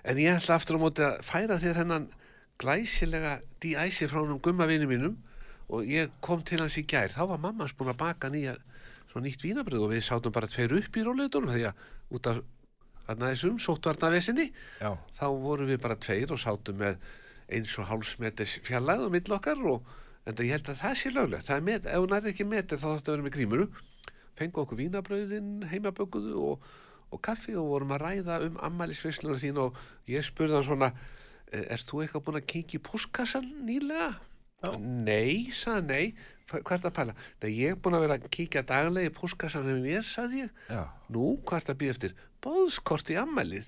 [0.04, 2.09] en ég ætla aftur á móti að færa þér hennan
[2.61, 4.07] glæsilega D.I.C.
[4.11, 5.16] frá hennum gumma vini mínum
[5.72, 8.59] og ég kom til hans í gær þá var mammas búin að baka nýja
[9.11, 11.83] svo nýtt vínabröð og við sátum bara tveir upp í róleitunum því að
[12.14, 12.42] út af
[13.09, 14.46] þarna þessum sóttvarnavesinni
[15.16, 17.00] þá vorum við bara tveir og sátum með
[17.48, 19.90] eins og hálfsmetis fjallæð og mill okkar og
[20.28, 22.79] en ég held að það sé löglegt það er met, ef hún er ekki metið
[22.81, 23.66] þá þáttu að vera með grímuru
[24.38, 26.62] fengu okkur vínabrauðin heimabökuðu og,
[27.12, 29.76] og kaffi og vorum að ræða um ammælisveislunar þín og
[30.10, 30.92] ég spurði hann svona
[31.52, 34.14] "Eh, Ert þú eitthvað búin að kíkja í postkassan nýlega?
[34.64, 34.78] Já.
[34.80, 36.14] Nei, sagði nei
[36.48, 37.14] Hva- Hvað er það að pæla?
[37.42, 40.50] Nei, ég er búin að vera að kíkja daglega í postkassan hefur mér, sagði ég
[40.68, 40.82] já.
[41.10, 42.14] Nú, hvað er það að býja eftir?
[42.44, 43.66] Bóðskort í ammælið.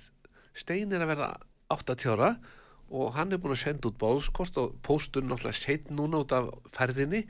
[0.54, 1.30] Stein er að verða
[1.70, 2.36] 80 ára
[2.90, 6.50] og hann er búin að senda út bóðskort og pósturinn náttúrulega seitt núna út af
[6.72, 7.24] ferðinni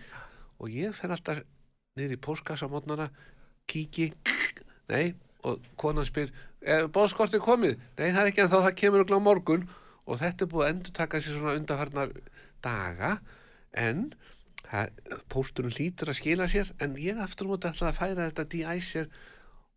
[0.59, 1.43] og ég fer alltaf
[1.97, 3.09] niður í póstkassamotnana,
[3.71, 4.11] kíki,
[4.93, 5.15] nei,
[5.47, 6.33] og konan spyr,
[6.67, 7.77] er bóðskortið komið?
[7.99, 9.69] Nei, það er ekki en þá, það kemur örugglega á morgun
[10.07, 12.13] og þetta er búið að endur taka sér svona undarfarnar
[12.65, 13.13] daga
[13.77, 14.03] en
[14.67, 15.01] það,
[15.33, 19.09] pósturinn hlýtur að skila sér en ég aftur móti ætla að færa þetta D.I.C.R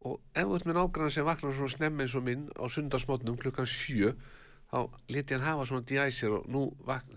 [0.08, 3.40] og ef þú ert með nágrann sem vaknar svona snemmi eins og minn á sundarsmotnum
[3.42, 4.14] klukkan sjö
[4.70, 6.68] þá leti hann hafa svona D.I.C.R og nú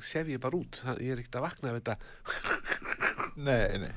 [0.02, 1.98] sef ég bara út ég er ekkert að vakna af þetta
[3.32, 3.92] Nei, nei.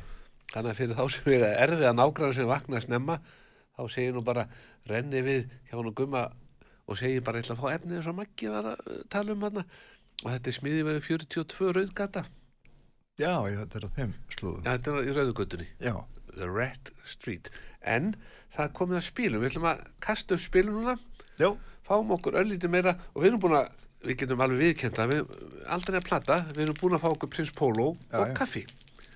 [0.56, 3.18] Þannig að fyrir þá sem er erfið að nágrann sem vakna snemma,
[3.76, 4.46] þá segir nú bara
[4.88, 6.22] renni við hjá hann og gumma
[6.86, 9.60] og segir bara ætla að fá efnið og Maggi var að uh, tala um hann
[9.66, 12.24] og þetta er smiðið við 42 rauðgata.
[13.20, 14.62] Já, já, þetta er á þeim slúðum.
[14.62, 15.94] Ja, þetta er í rauðgötunni, Já,
[16.32, 17.52] The Red Street.
[17.84, 18.14] En
[18.56, 20.96] það komið að spilum, við ætlum að kasta upp spilum núna,
[21.40, 21.50] já,
[21.88, 25.38] fáum okkur öllítið meira og við erum búin að, við getum alveg viðkenda, við
[25.76, 28.36] aldrei að plata, við erum búin að fá okkur Prins Pólo Já, og já.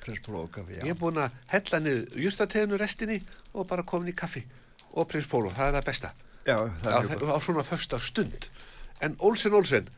[0.10, 3.20] Prins kaffi, Ég er búin að hella niður justateginu restinni
[3.54, 4.44] og bara komin í kaffi
[4.94, 6.12] og Prins Pólo, það er það besta.
[6.48, 7.30] Já, það á, er gott.
[7.30, 8.48] á svona första stund.
[9.02, 9.90] En Olsen Olsen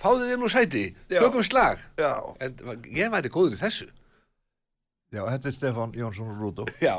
[0.00, 1.78] fáðu þið nú sæti, tökum slag.
[2.00, 2.56] Já, en
[2.88, 3.88] ég væri góður í þessu.
[5.12, 6.64] Já, þetta er Stefán Jónsson Rúdó.
[6.80, 6.94] já,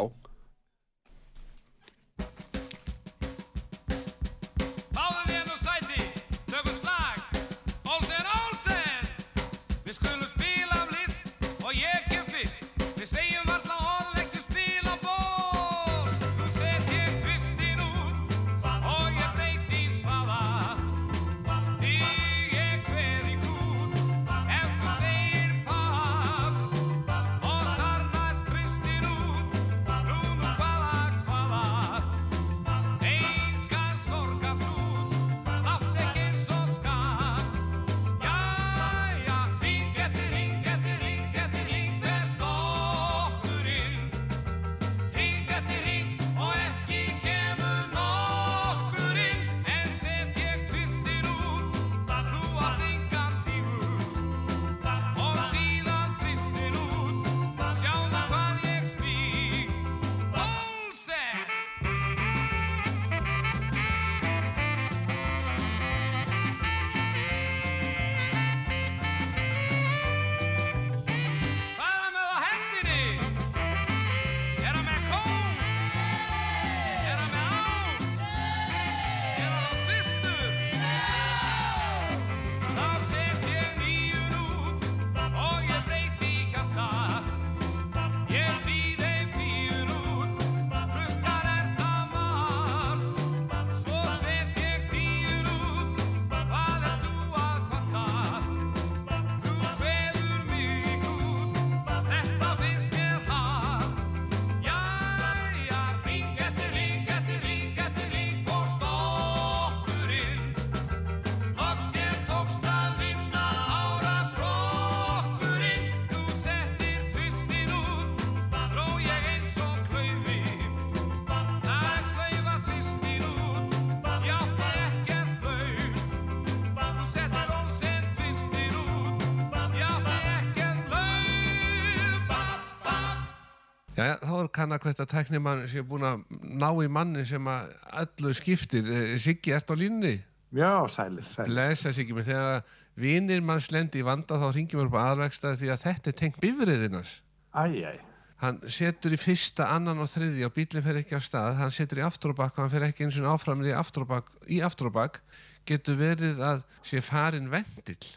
[134.08, 136.22] já, þá er kann að hvert að tæknimann sé búin að
[136.62, 137.72] ná í manni sem að
[138.04, 140.18] öllu skiptir Eh, Siggi, ert á línni?
[140.52, 141.49] Já, sælir, sælir.
[141.52, 142.64] Blessa Siggi, mér þegar
[142.99, 146.18] vinir manns lendi í vanda þá ringjum við upp á aðvegstað því að þetta er
[146.20, 147.14] tengt bifriðinans
[147.56, 147.99] Æj, æj.
[148.43, 152.02] hann setur í fyrsta, annan og þriðja og bílinn fer ekki af stað, hann setur
[152.02, 155.22] í afturbakk og hann fer ekki eins og áfram í afturbakk í afturbakk,
[155.66, 158.12] getur verið að sé farin vendill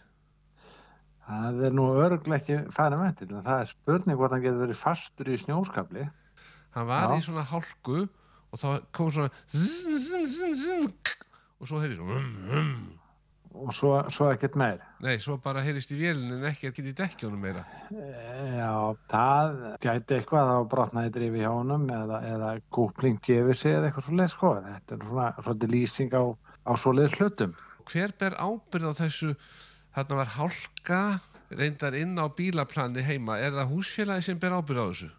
[1.24, 4.76] Það er nú örglega ekki farin ventil, en það er spurning hvort hann getur verið
[4.80, 6.08] fastur í snjóskapli.
[6.74, 7.16] hann var Já.
[7.16, 8.02] í svona hálku
[8.52, 11.16] og þá kom svona zzz, zzz, zzz,
[11.60, 12.74] og svo heyrðist um, um.
[13.54, 14.80] Og svo, svo ekkert meir.
[14.98, 17.62] nei, svo bara heyrðist í vélinn en ekki að geta í dekkjónum meira
[17.94, 18.72] Já,
[19.12, 19.52] það
[19.84, 24.16] gæti eitthvað að brotnaði drifi hjá honum eða, eða kúpling gefið sig eða eitthvað svo
[24.18, 24.50] leið, sko.
[24.66, 26.22] Þetta er svona svolítið lýsing á,
[26.66, 27.54] á svo leið hlutum.
[27.86, 29.30] hver ber ábyrð á þessu
[29.94, 31.02] þarna var hálka
[31.54, 35.12] reyndar inn á bílaplani heima er það húsfélagi sem ber ábyrð á þessu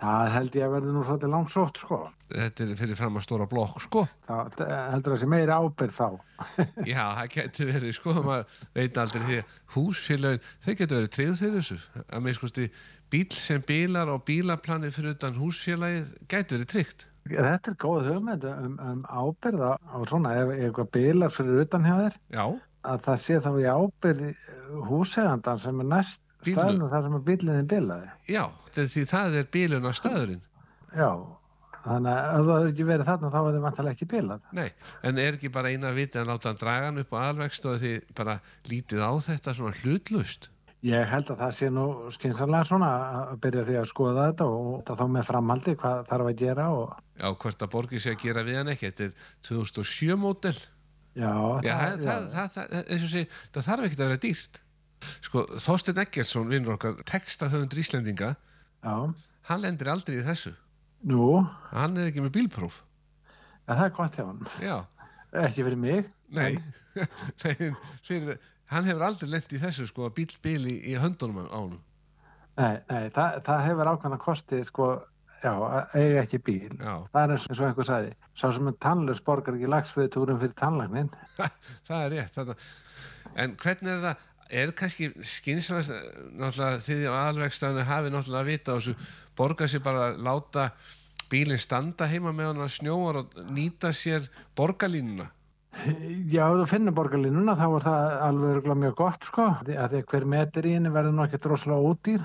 [0.00, 1.96] Það held ég að verði nú svolítið langsótt, sko.
[2.32, 4.62] þetta er fyrir fram að stóra blokk sko Það
[4.94, 6.06] heldur að sé meiri ábyrð þá.
[6.92, 11.36] Já, það getur verið, sko, maður veit aldrei því að húsfélagin, þau getur verið tryggð
[11.42, 11.78] fyrir þessu.
[12.06, 12.62] Að með skoðst
[13.10, 17.06] bíl sem bílar og bílaplani fyrir utan húsfélagið getur verið tryggt.
[17.30, 21.84] Þetta er góð hugmynd um, um ábyrð á á svona, ef eitthvað bílar fyrir utan
[21.84, 22.44] hjá þér, Já,
[22.86, 24.22] að það sé þá í ábyrð
[24.88, 28.14] húsegandan sem er næst staðnum þar sem að bílinni bilaði.
[28.30, 28.44] já,
[28.76, 30.44] er því það er bílun á staðurinn.
[30.96, 31.10] Já,
[31.84, 34.46] þannig að ef það hefur ekki verið þarna þá er það vantilega ekki bilað.
[34.56, 34.70] Nei,
[35.02, 37.76] en er ekki bara eina viti að láta hann draga hann upp á alvegst og
[37.82, 40.50] því bara lítið á þetta svona hlutlust?
[40.80, 42.90] Ég held að það sé nú skynsanlega svona
[43.28, 46.68] að byrja því að skoða þetta og það þá með framhaldi hvað þarf að gera
[46.72, 50.54] og Já, hvort að borgið sé að gera við hann ekki, þetta er 2007 mótel.
[51.16, 51.30] Já,
[51.64, 53.24] Já, það, það, það, það, sé,
[53.56, 54.60] þarf ekki að vera dýrt.
[55.24, 58.34] Sko, Þorstein Eggertsson, vinnur okkar, textahöfundur Íslendinga,
[58.84, 58.94] já,
[59.48, 60.52] hann lendir aldrei í þessu.
[61.08, 61.28] Nú,
[61.72, 62.82] hann er ekki með bílpróf.
[63.64, 64.42] Ja, það er gott hjá hann.
[64.60, 64.76] já,
[65.40, 66.08] Ekki fyrir mig.
[66.34, 66.58] nei.
[67.40, 68.40] Þeir, fyrir,
[68.72, 71.80] hann hefur aldrei lent í þessu sko að bíl bíl í, höndunum á honum.
[72.60, 74.88] Nei, nei, það, það hefur ákvæmna kosti, sko,
[75.42, 76.74] já, að eiga ekki bíl.
[76.76, 78.12] já, Það er eins og einhver sagði.
[78.36, 81.10] Sá sem er tannlaus borgar ekki lagsviðtúrum fyrir tannlagnin.
[81.88, 82.58] það er rétt þarna.
[83.36, 85.92] en hvernig er það er kannski skynsalast
[86.34, 88.94] náttúrulega þið á aðalvegstæðinu hafi náttúrulega að vita á þessu
[89.38, 90.64] borga sér bara að láta
[91.30, 94.26] bílinn standa heima með hann að snjóar og nýta sér
[94.58, 95.28] borgarlínuna
[96.26, 100.00] Já, ef þú finnur borgarlínuna þá er það alveg mjög gott sko því að því
[100.02, 102.24] að hver metur í henni verður nú ekki droslega ódýr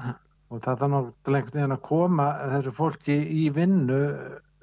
[0.54, 4.02] og það er náttúrulega einhvern veginn að koma þessu fólki í vinnu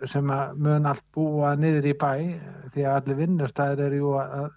[0.08, 2.12] sem að mun allt búa niður í bæ
[2.74, 4.48] því að allir vinnustæðir eru jú að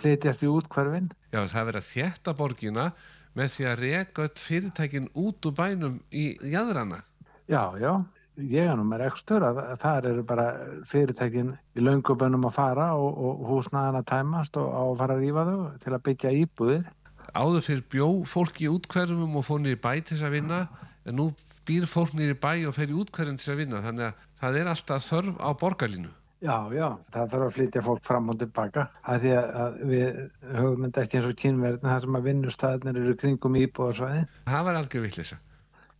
[0.00, 2.88] flytjast í útkverfin já það er verið að þétta borgina
[3.34, 7.02] með því að reka öll fyrirtækin út úr bænum í jæðrana
[7.44, 7.92] Já, já,
[8.40, 10.46] ég er nú með ekstur að að þar eru bara
[10.88, 15.44] fyrirtækin í löngubönnum að fara og, og húsnaðan að tæmast og að fara að rífa
[15.50, 16.86] þau til að byggja íbúðir
[17.32, 20.58] áður fyrir bjó fólk í útkverfum og fór í bæ til þess að vinna
[21.04, 21.30] en nú
[21.68, 24.60] býr fólk í bæ og fer í útkverfum til þess að vinna þannig að það
[24.60, 26.12] er alltaf þörf á borgarlínu
[26.44, 28.82] Já, já, það þarf að flytja fólk fram og tilbaka.
[29.06, 30.18] Það því að, að við
[30.58, 34.24] höfum þetta ekki eins og kynverðin þar sem að vinnustæðnir eru kringum íbúðarsvæði.
[34.50, 35.38] það var algjör vittlisa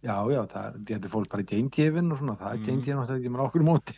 [0.05, 2.61] Já, já, það getur fólk bara gengifin og svona, það Mm.
[2.61, 2.67] mm.
[2.69, 3.97] gengið náttúrulega ekki með okkur móti.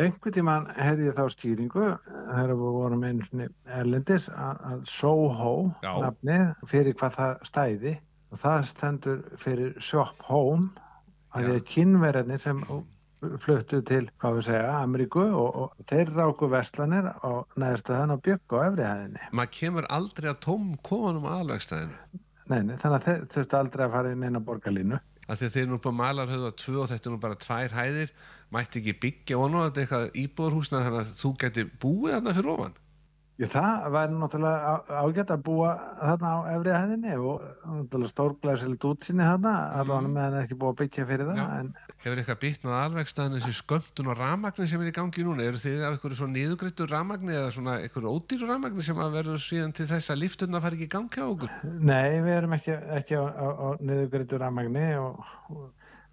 [0.00, 5.54] Einhvern tímann heyrði ég þá skýringu þegar við vorum einu erlendis að, Soho
[5.84, 5.90] Já.
[6.04, 7.96] nafnið fyrir hvað það stæði
[8.30, 10.70] og það stendur fyrir Shop Home
[11.34, 12.64] að því að kynverðinir sem
[13.42, 18.56] fluttu til, hvað við segja, Ameríku og, og þeir ráku verslanir á þann og byggu
[18.56, 19.28] á efrihæðinni.
[19.36, 23.92] maður kemur aldrei að tóm kofanum aðalvegstæðinu Nei, nei, þannig að þeir þurftu aldrei að
[23.94, 24.98] fara inn eina borgarlínu.
[25.30, 28.14] Að þeir eru nú bara malarhauð á tvö og þetta er nú bara tvær hæðir.
[28.50, 32.36] Mætti ekki byggja og nú þetta er eitthvað íbúðarhúsna þannig að þú getur búið þarna
[32.38, 32.78] fyrir ofan
[33.40, 39.24] Já, það væri náttúrulega ágætt að búa þarna á efri hæðinni og náttúrulega stórglæsild útsinni
[39.24, 41.70] þarna, allavega meðan er ekki búið að byggja fyrir það, en
[42.04, 45.48] hefur eitthvað byttnað aðalvegstæðinu þessi skömmtun og ramagni sem er í gangi núna?
[45.48, 49.42] Eru þið af eitthvað svo niðugrættur ramagni eða svona eitthvað ódýru ramagni sem að verður
[49.46, 51.58] síðan til þess að lifturna fari ekki í gangi á okkur?
[51.80, 55.68] Nei, við erum ekki, ekki á, á, á niðurgreitu rafmagni og, og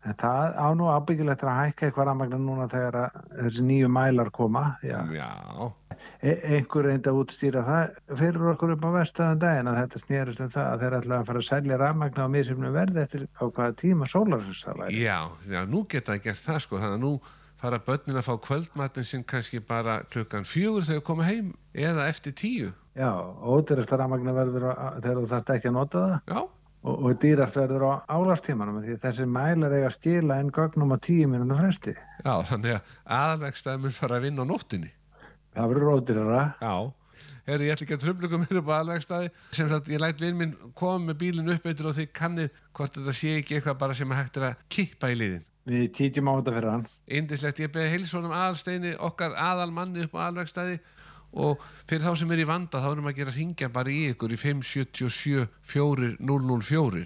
[0.05, 2.97] en það á nú ábyggilegt að hækka eitthvað rafmagni núna þegar
[3.33, 5.31] þessi nýju mælar koma, að já,
[6.21, 10.45] e einhver reyndi að útstýra það fyrir okkur upp á vestöðan daginn að þetta snerist
[10.45, 13.43] um það að þeir ætla að fara að selja rafmagni á misifnum verði eftir á
[13.47, 15.01] hvaða tíma sólarsins það væri.
[15.01, 15.19] já,
[15.49, 17.13] já, nú geta það gert það sko, þannig að nú
[17.57, 22.05] fara börnin að fá kvöldmatin sem kannski bara klukkan fjögur þegar þau koma heim eða
[22.11, 22.69] eftir tíu.
[22.97, 24.67] Já, ódýrast að rafmagni verður
[25.01, 26.15] þegar þú þarft ekki að nota það.
[26.29, 26.39] Já,
[26.87, 30.97] og, og dýrast verður á álastímanum því þessi mælar eiga að skila inn gögnum á
[31.03, 31.95] tíu mínúna fresti.
[32.23, 34.93] já, þannig að aðalvegstæðin mun fara að vinna á nóttinni
[35.57, 36.41] Það verður ódýrara.
[36.61, 36.73] Já,
[37.47, 40.37] Heri, ég ætla ekki að tröflugum mér upp á alvegstaði sem sagt ég læt vinn
[40.37, 43.95] minn koma með bílinn upp eitthvað og þið kannið hvort þetta sé ekki eitthvað bara
[43.97, 45.45] sem hægt er að kippa í liðin.
[45.67, 46.85] Við kíkjum á þetta fyrir hann.
[47.19, 50.77] Indislegt, ég beði heilsónum aðalsteini okkar aðalmanni upp á alvegstaði
[51.33, 54.33] og fyrir þá sem er í vanda þá erum að gera hringja bara í ykkur
[54.33, 57.05] í 577 4004.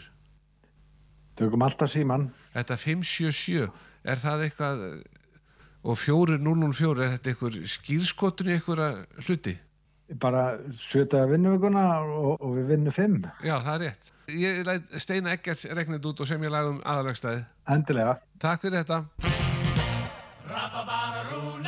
[1.39, 2.29] Tökum alltaf síman.
[2.53, 3.67] Þetta 577,
[4.03, 4.85] er það eitthvað
[5.81, 8.81] og 4004, er þetta eitthvað skýrskotun í eitthvað
[9.25, 9.55] hluti?
[10.21, 13.21] Bara sjötaða vinnuvikuna og, og við vinnum fimm.
[13.45, 14.11] Já, það er rétt.
[14.31, 17.45] Ég læt Steina Eggerts regnið út og sem ég lagði um aðalvegstæði.
[17.71, 18.17] Endilega.
[18.43, 19.05] Takk fyrir þetta.
[21.31, 21.65] Hún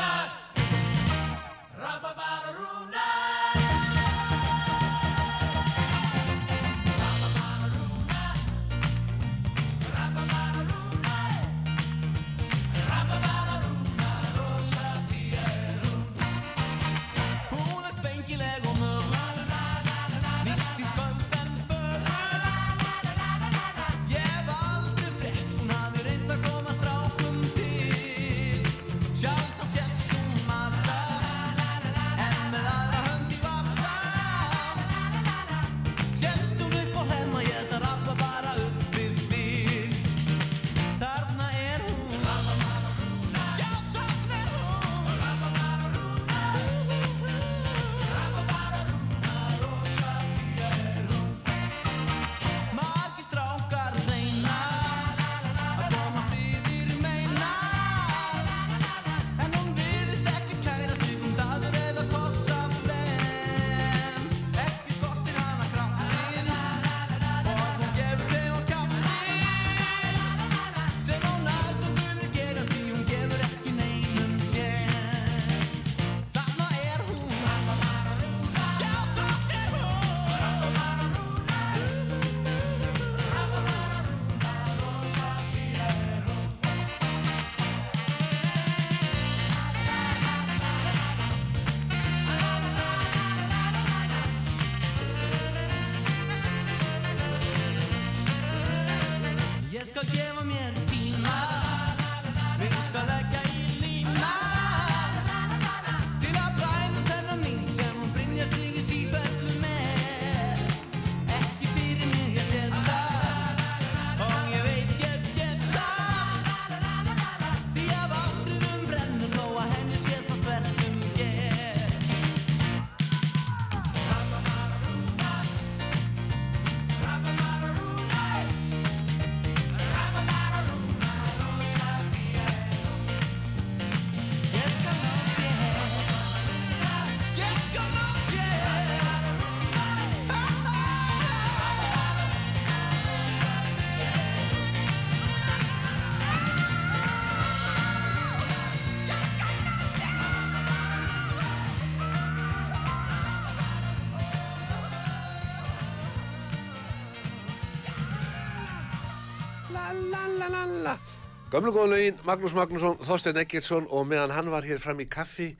[160.83, 161.21] la la la
[161.53, 165.51] Gömlu góðlaugin, Magnús Magnússon, Þorstein Eggertsson og meðan hann var hér fram í kaffi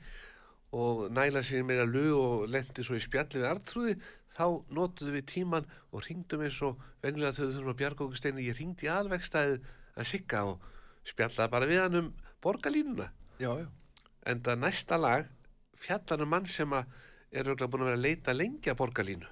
[0.74, 3.94] og næla sér meira lög og lendi svo í spjalli við artrúði
[4.34, 8.46] þá notuðu við tíman og ringdum eins og venjulega þau þurfum að bjarga okkur steini.
[8.48, 9.60] Ég ringdi alvegstæði
[9.94, 10.64] að sigga og
[11.06, 12.08] spjallaði bara við hann um
[12.42, 13.06] borgarlínuna.
[13.38, 13.68] Já, já.
[14.26, 15.30] en það næsta lag
[15.78, 19.30] fjallar um mann sem er auðvitað búin að vera að leita lengi að borgarlínu.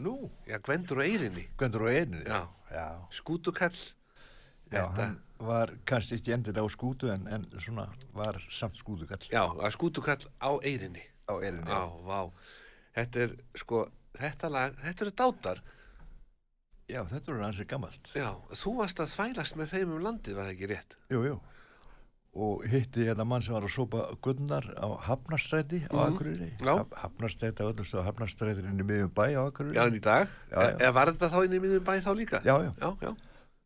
[0.00, 2.24] Nú, já, Gvendur og Eyrinni Gvendur og einu.
[2.24, 3.76] já, Já, skútukall
[4.74, 9.24] já Þetta- hann var kannski ekki endilega á skútu en, en svona var samt skútukall
[9.30, 11.62] já, að skútukall á Eyrinni á einu.
[11.66, 12.30] Já, vá.
[12.94, 13.86] Þetta er, sko,
[14.18, 15.62] þetta lag, þetta eru dátar.
[16.88, 18.10] Já, þetta er hansi gammalt.
[18.14, 18.28] Já,
[18.60, 20.96] þú varst að þvælast með þeim um landið, var það ekki rétt?
[21.10, 21.36] Jú, jú.
[22.34, 26.14] Og hitti hérna mann sem var að sópa gunnar á Hafnarstræti á Mhm.
[26.16, 26.48] Akureyri.
[26.60, 29.76] Haf- Hafnarstræti á öllu stöðu Hafnarstræti inn í miðjum bæ á Akureyri.
[29.78, 30.28] Já, en í dag.
[30.50, 30.76] Já, já.
[30.78, 32.40] Eða var þetta þá inn í miðum bæ þá líka?
[32.44, 32.56] Já.
[32.80, 33.16] Já, já.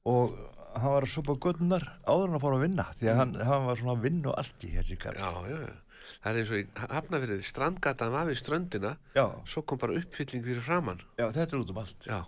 [0.04, 0.38] Og
[0.82, 2.86] hann var að sópa gunnar áður en að fóra að vinna.
[3.00, 5.16] Því að hann, hann var svona vinn og allt í þessi kall.
[5.18, 5.22] Mm.
[5.22, 5.76] Já, já, já.
[6.22, 6.66] Það er eins og í
[6.96, 11.02] hafnafyrðið, strandgatan var við ströndina, Já, svo kom bara uppfylling fyrir framann.
[11.18, 12.06] já, þetta er út um allt.
[12.08, 12.20] Já,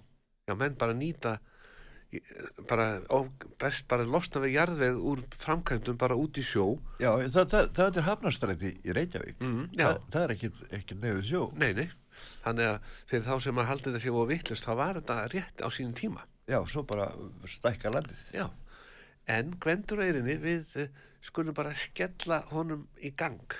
[0.50, 1.38] já, menn bara nýta,
[2.12, 2.20] í-
[2.68, 3.24] bara, ó,
[3.58, 6.66] best bara losna við jarðveg úr framkvæmdum bara út í sjó.
[7.00, 9.40] Já, það, það, það er Hafnarstræti í Reykjavík.
[9.40, 11.42] Mm, það, það er ekkit, ekkit nefið sjó.
[11.56, 11.88] Nei, nei.
[12.44, 15.62] Þannig að fyrir þá sem að haldi þetta sé og vittlust, þá var þetta rétt
[15.64, 16.26] á sínum tíma.
[16.50, 17.04] Já, svo bara
[17.46, 18.22] stækka landið.
[18.34, 18.48] Já,
[19.30, 20.88] en Gvendur Eyrinni við eh,
[21.22, 23.54] skulum bara skella honum í gang.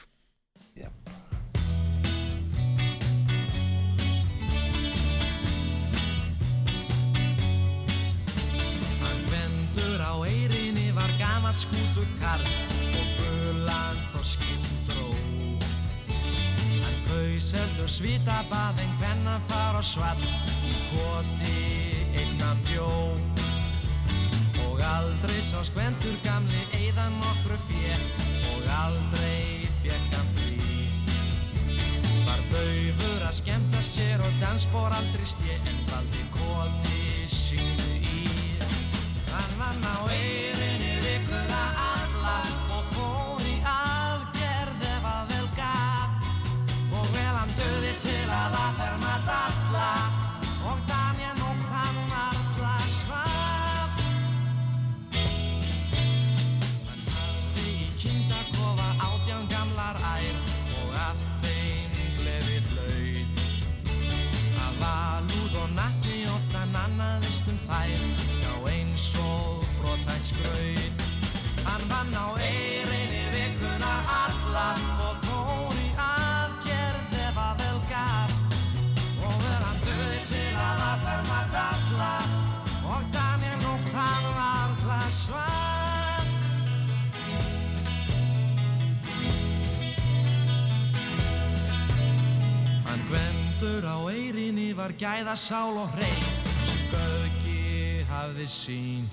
[0.75, 0.91] Já.
[9.05, 12.43] Hann vendur á eirinni var gamalt skútu karl
[12.91, 15.13] og gulan þorskinn dró.
[16.83, 21.70] Hann kaus heldur svitabað en hvenna far á svall í koti
[22.71, 22.89] bjó.
[24.67, 27.97] Og aldrei sá skvendur gamli eiðan nokkru fjö
[28.53, 30.59] og aldrei fekk hann frí.
[32.29, 38.25] Var daufur að skemmta sér og dansbór aldrei stje en valdi koti sínu í.
[39.33, 40.60] Hann vann á eyrinni
[95.01, 96.25] gæða sál og hrein.
[96.69, 99.07] Sem Gauki hafði sín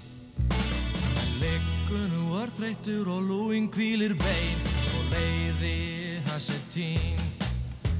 [0.52, 4.60] Hann liggur nú örþreyttur og lúin kvílir bein.
[4.98, 7.24] Og leiði hans er tín.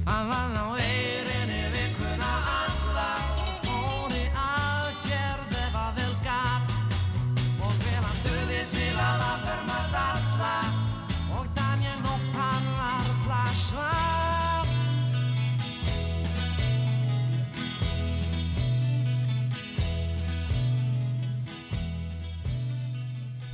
[0.04, 1.67] Hann vann á eirinni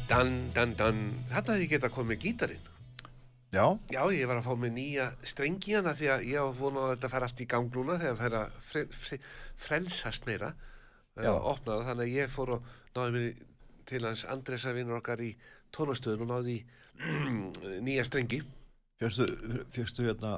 [0.08, 0.98] Dan, dan, dan,
[1.32, 2.66] þetta hefði geta komið gítarinn.
[3.54, 6.82] Já, Já, ég var að fá mig nýja strengi hana því að ég var vona
[6.88, 9.18] að þetta fær allt í gang núna þegar það fær að fre, fre,
[9.66, 10.50] frelsast meira
[11.14, 12.66] og opna það, þannig að ég fór og
[12.98, 13.30] náði í
[13.86, 15.30] til hans Andresa vinnur okkar í
[15.76, 16.56] tónastöðun og náði
[17.86, 18.40] nýja strengi.
[19.00, 19.28] Fjöxtu,
[19.74, 20.36] fjöxtu hérna,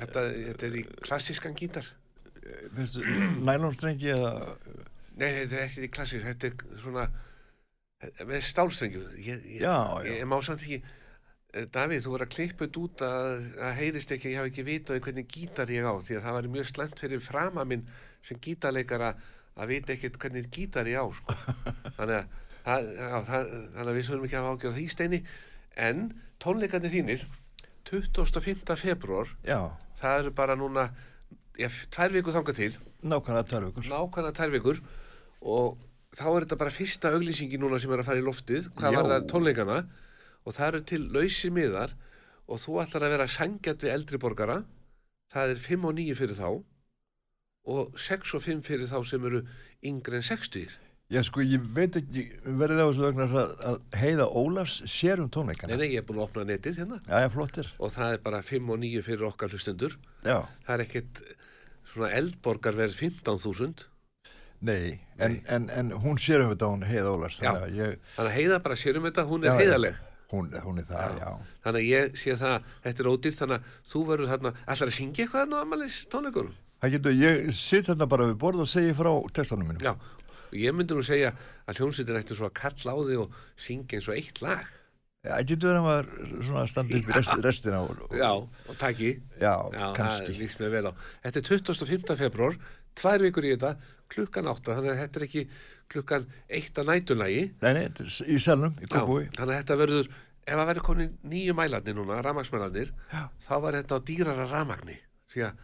[0.00, 1.84] Þetta, þetta er í klassískan gítar.
[2.76, 3.02] fjöxtu
[3.44, 4.30] nælonstrengi eða,
[5.20, 7.10] Nei, þetta er ekki í klassísk, þetta er svona
[8.24, 9.04] með stálstrengju.
[9.18, 9.76] Ég, ég, já.
[10.06, 10.80] ég, má samt ekki,
[11.50, 14.50] Eh, Davíð, þú voru að klippa þetta út að, að heyrist ekki að ég hafi
[14.52, 17.82] ekki vitað hvernig gítar ég á því að það var mjög slæmt fyrir frama minn
[18.26, 19.08] sem gítarleikara
[19.58, 21.34] að vita ekkert hvernig gítar ég á sko.
[21.98, 22.36] þannig,
[22.70, 25.20] að, það, þannig að við sögum ekki að hafa ágjörð því steini
[25.88, 26.06] en
[26.44, 27.26] tónleikarnir þínir
[27.90, 28.62] 25.
[28.78, 29.58] februar já,
[29.98, 30.86] það eru bara núna
[31.58, 32.72] tvær vikur þangað til
[33.02, 33.90] nákvæmlega tvær vikur.
[33.90, 34.82] nákvæmlega tvær vikur
[35.40, 35.82] og
[36.16, 38.98] þá er þetta bara fyrsta auglýsingi núna sem er að fara í loftið hvað Já.
[38.98, 39.78] var það tónleikana
[40.44, 41.94] og það eru til lausi miðar
[42.50, 44.58] og þú ætlar að vera sangjart við eldri borgara
[45.30, 46.48] það er 5 og 9 fyrir þá
[47.70, 49.42] og 6 og 5 fyrir þá sem eru
[49.86, 50.78] yngri en 60
[51.10, 53.24] Já, sko, ég veit ekki, verið það þessu vegna
[53.66, 55.78] að, heiða Ólafs sér um Nei, tónleikana.
[55.80, 57.70] nei, ég er búin að opna netið hérna Já, já, flottir.
[57.82, 60.36] og það er bara 5 og 9 fyrir okkar hlustendur Já,
[60.66, 61.22] það er ekkert
[61.90, 63.89] svona eldborgar verið 15.000
[64.60, 67.50] nei, en, en, en hún sér um þetta hún heiða Ólafs, Já.
[67.54, 69.60] þannig ég, þannig að heiða bara sér um þetta, hún er Já, já.
[69.64, 70.00] heiðaleg
[70.30, 71.30] hún, hún er það, já.
[71.64, 74.98] þannig að ég sé það, þetta er ódýrt þannig að þú verður þarna, ætlar að
[75.00, 78.92] syngja eitthvað á amalis tónleikunum Það getur, ég sitt þarna bara við borð og segi
[78.96, 79.82] frá textanum mínum.
[79.84, 79.90] já,
[80.50, 81.34] og ég myndi nú segja
[81.68, 84.68] að hljómsveitin ætti svo að kalla á þig og syngja eins og eitt lag
[85.20, 89.10] Það getur verið að maður svona standa upp í rest, restina og, já, og taki,
[89.36, 90.48] já, já, kannski.
[91.20, 92.14] þetta er 25.
[92.16, 92.56] februar,
[92.98, 93.74] tvær vikur í þetta
[94.10, 95.44] klukkan átta, þannig að þetta er ekki
[95.90, 99.26] klukkan eitt að nætunlægi Nei, nei, þetta er í selnum, í Kópúi.
[99.36, 100.10] þannig að þetta verður
[100.50, 103.22] ef að verður komin nýju mælarnir núna rafmagsmælarnir, Já.
[103.46, 104.96] þá var þetta á dýrara rafmagni
[105.30, 105.60] því að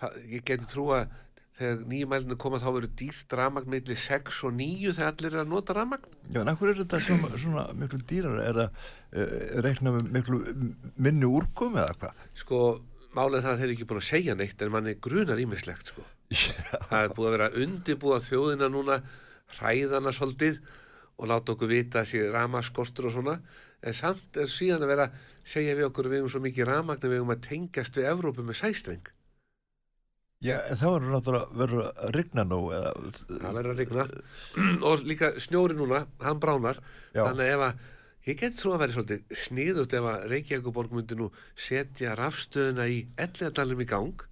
[0.00, 1.12] það, ég geti trú að
[1.54, 5.42] þegar nýju mælarnir koma þá verður dýrt rafmagn milli 6 og 9 þegar allir eru
[5.44, 8.40] að nota rafmagn Já, en akkur er þetta svona, svona miklu dýrar?
[8.42, 8.80] Er það
[9.14, 9.36] uh,
[9.68, 10.40] reikna með miklu
[11.06, 12.24] minni úrkomi eða hvað?
[12.42, 12.60] sko,
[13.14, 16.02] er það að þeir eru ekki búin að segja neitt en manni grunar ímislegt sko.
[16.88, 19.00] Það er búið að vera undibúa þjóðina núna
[19.58, 20.60] hræðana svolítið
[21.14, 23.38] og láta okkur vita að sé ramaskortur og svona.
[23.84, 25.10] En samt er síðan að vera
[25.44, 28.08] segja við okkur að við hefum svo mikið ramagn að við hefum að tengjast við
[28.10, 29.10] Evrópu með sæstreng.
[30.44, 32.92] Já, þá verður náttúrulega verður að rigna nú eða...
[33.30, 34.06] það verður að rigna.
[34.90, 36.80] Og líka snjóri núna, hann bránar
[37.14, 37.22] Já.
[37.22, 37.84] þannig að ef að
[38.24, 42.98] ég geti trú að vera svolítið sniðut ef að Reykjavíkuborg myndi nú setja rafstöðuna í
[43.20, 44.26] elliðadalum í gang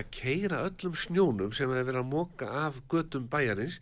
[0.00, 3.80] að keira öllum snjónum sem hefur verið að móka af götum bæjarins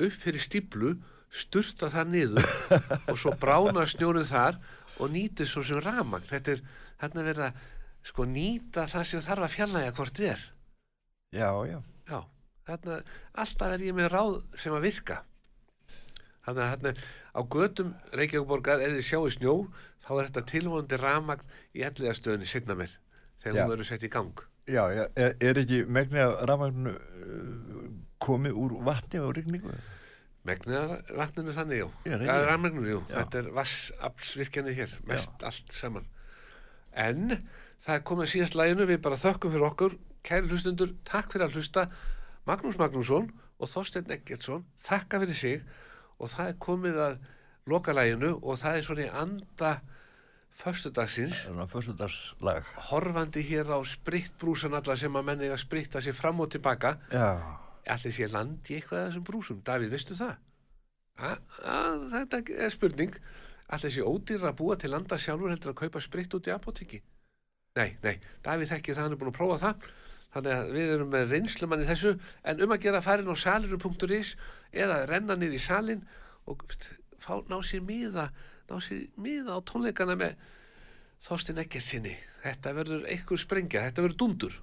[0.00, 0.96] upp fyrir stíplu
[1.34, 2.50] sturta það niður
[3.10, 4.58] og svo brána snjónum þar
[4.98, 6.66] og nýti svo sem ramagn þetta er
[7.02, 7.62] þarna verið að
[8.04, 10.50] sko nýta það sem þarf að fjallæga hvort þið er
[11.34, 11.80] Já, já.
[12.06, 12.20] Já,
[12.68, 13.00] þarna,
[13.42, 15.16] alltaf er ég með ráð sem að virka.
[16.44, 16.92] Þannig að þarna,
[17.34, 19.54] á götum Reykjavíkborgar, ef þið sjáu snjó,
[20.04, 22.94] þá er þetta tilvonandi ramagn í elliðastöðunni sinna mér,
[23.42, 23.62] þegar Já.
[23.64, 24.44] hún verður sett í gang.
[24.64, 27.82] Já, já, er, er ekki megni að rafmagnu uh,
[28.24, 29.74] komið úr vatni og rigningu?
[30.48, 31.90] Megnið af vatninu þannig, jú.
[32.08, 32.16] Já,
[32.48, 33.02] rafmagninu, jú.
[33.10, 33.18] Já.
[33.18, 36.08] Þetta er vassaflsvirkjani hér, mest allt saman.
[36.92, 37.36] En
[37.84, 41.48] það er komið að síðast læginu, við bara þökkum fyrir okkur, kæri hlustundur, takk fyrir
[41.48, 41.86] að hlusta,
[42.48, 45.62] Magnús Magnússon og Þorsteinn Eggertsson, þakka fyrir sig
[46.20, 47.18] og það er komið að
[47.72, 49.74] loka læginu og það er svona í anda
[50.54, 52.64] föstudagsins, Svona föstudagslag.
[52.90, 57.58] horfandi hér á spritbrúsan alla sem að menni að spritta sér fram og tilbaka, Já,
[57.86, 59.62] allir sé land í eitthvað af þessum brúsum.
[59.66, 60.36] Davíð, veistu það?
[61.18, 61.32] A,
[61.64, 61.74] a,
[62.14, 63.16] þetta er spurning.
[63.68, 67.02] Allir sé ódýr að búa til landa sjálfur heldur að kaupa spritt út í apotekki.
[67.76, 69.86] Nei, nei, Davíð þekki það, hann er búin að prófa það.
[70.34, 72.10] Þannig að við erum með reynslumann í þessu,
[72.42, 74.34] en um að gera farin á saliru.is
[74.72, 76.00] eða renna niður í salin
[76.50, 76.64] og
[77.22, 78.28] fá, ná sér miða,
[78.70, 80.34] ná sér miða á tónleikana með
[81.24, 82.14] Þorstein Eggertsinni.
[82.44, 84.60] Þetta verður eitthvað sprengja, þetta verður dundur.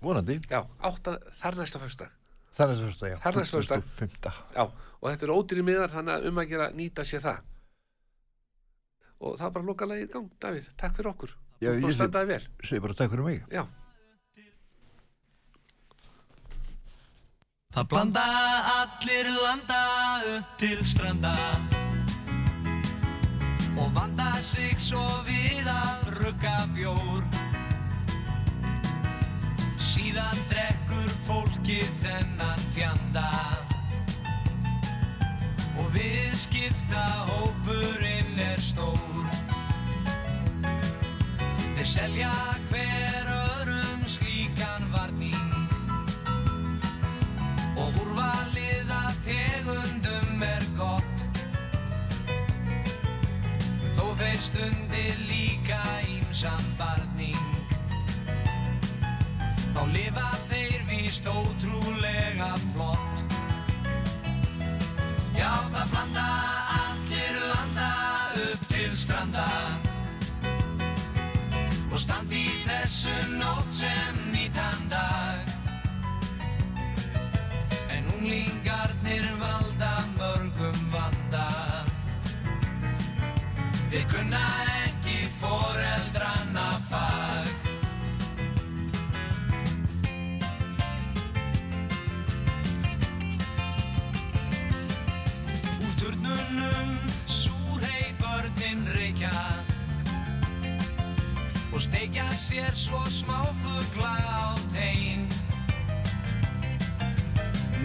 [0.00, 0.38] vonandi.
[0.48, 2.12] Já, átta, þar næsta föstudag.
[2.56, 3.16] Það er þess að, já.
[3.20, 3.82] Það er næsta föstudag.
[3.98, 4.38] 25.
[4.56, 4.62] Já,
[5.00, 7.42] og þetta er ódýri miðar þannig að um að gera nýta sér það
[9.20, 11.92] og það er bara loka lagið í gang, Davíð, takk fyrir okkur Já, ég sé-
[11.98, 13.42] standaði vel Segir bara takk fyrir mig.
[13.52, 13.66] Já,
[17.74, 18.22] Það blanda
[18.80, 19.82] allir landa
[20.32, 21.34] upp til stranda
[23.80, 27.22] Og vanda sig svo við að rugga bjór.
[29.80, 33.24] Síðan drekkur fólki þennan fjanda.
[35.80, 39.32] Og við skipta hópurinn er stór.
[41.72, 42.34] Þeir selja
[42.68, 43.29] hver
[54.40, 57.09] stundir líka ímsam barn.
[102.50, 105.22] sér svo smáfugla á tegin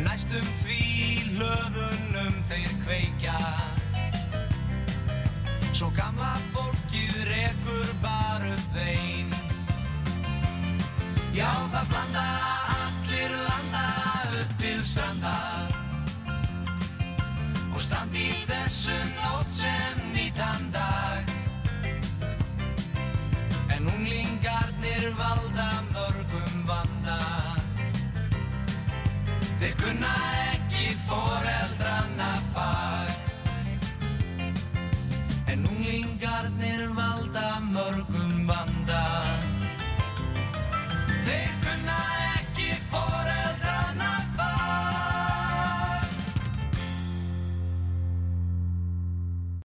[0.02, 0.82] Næstum því
[1.38, 3.38] löðunum þeir kveikja.
[5.70, 9.30] Svo gamla fólkið rekur bara upp vein.
[11.36, 12.26] Já það blanda,
[12.80, 13.86] allir landa
[14.42, 15.36] upp til stranda
[17.76, 19.15] Og standi í þessum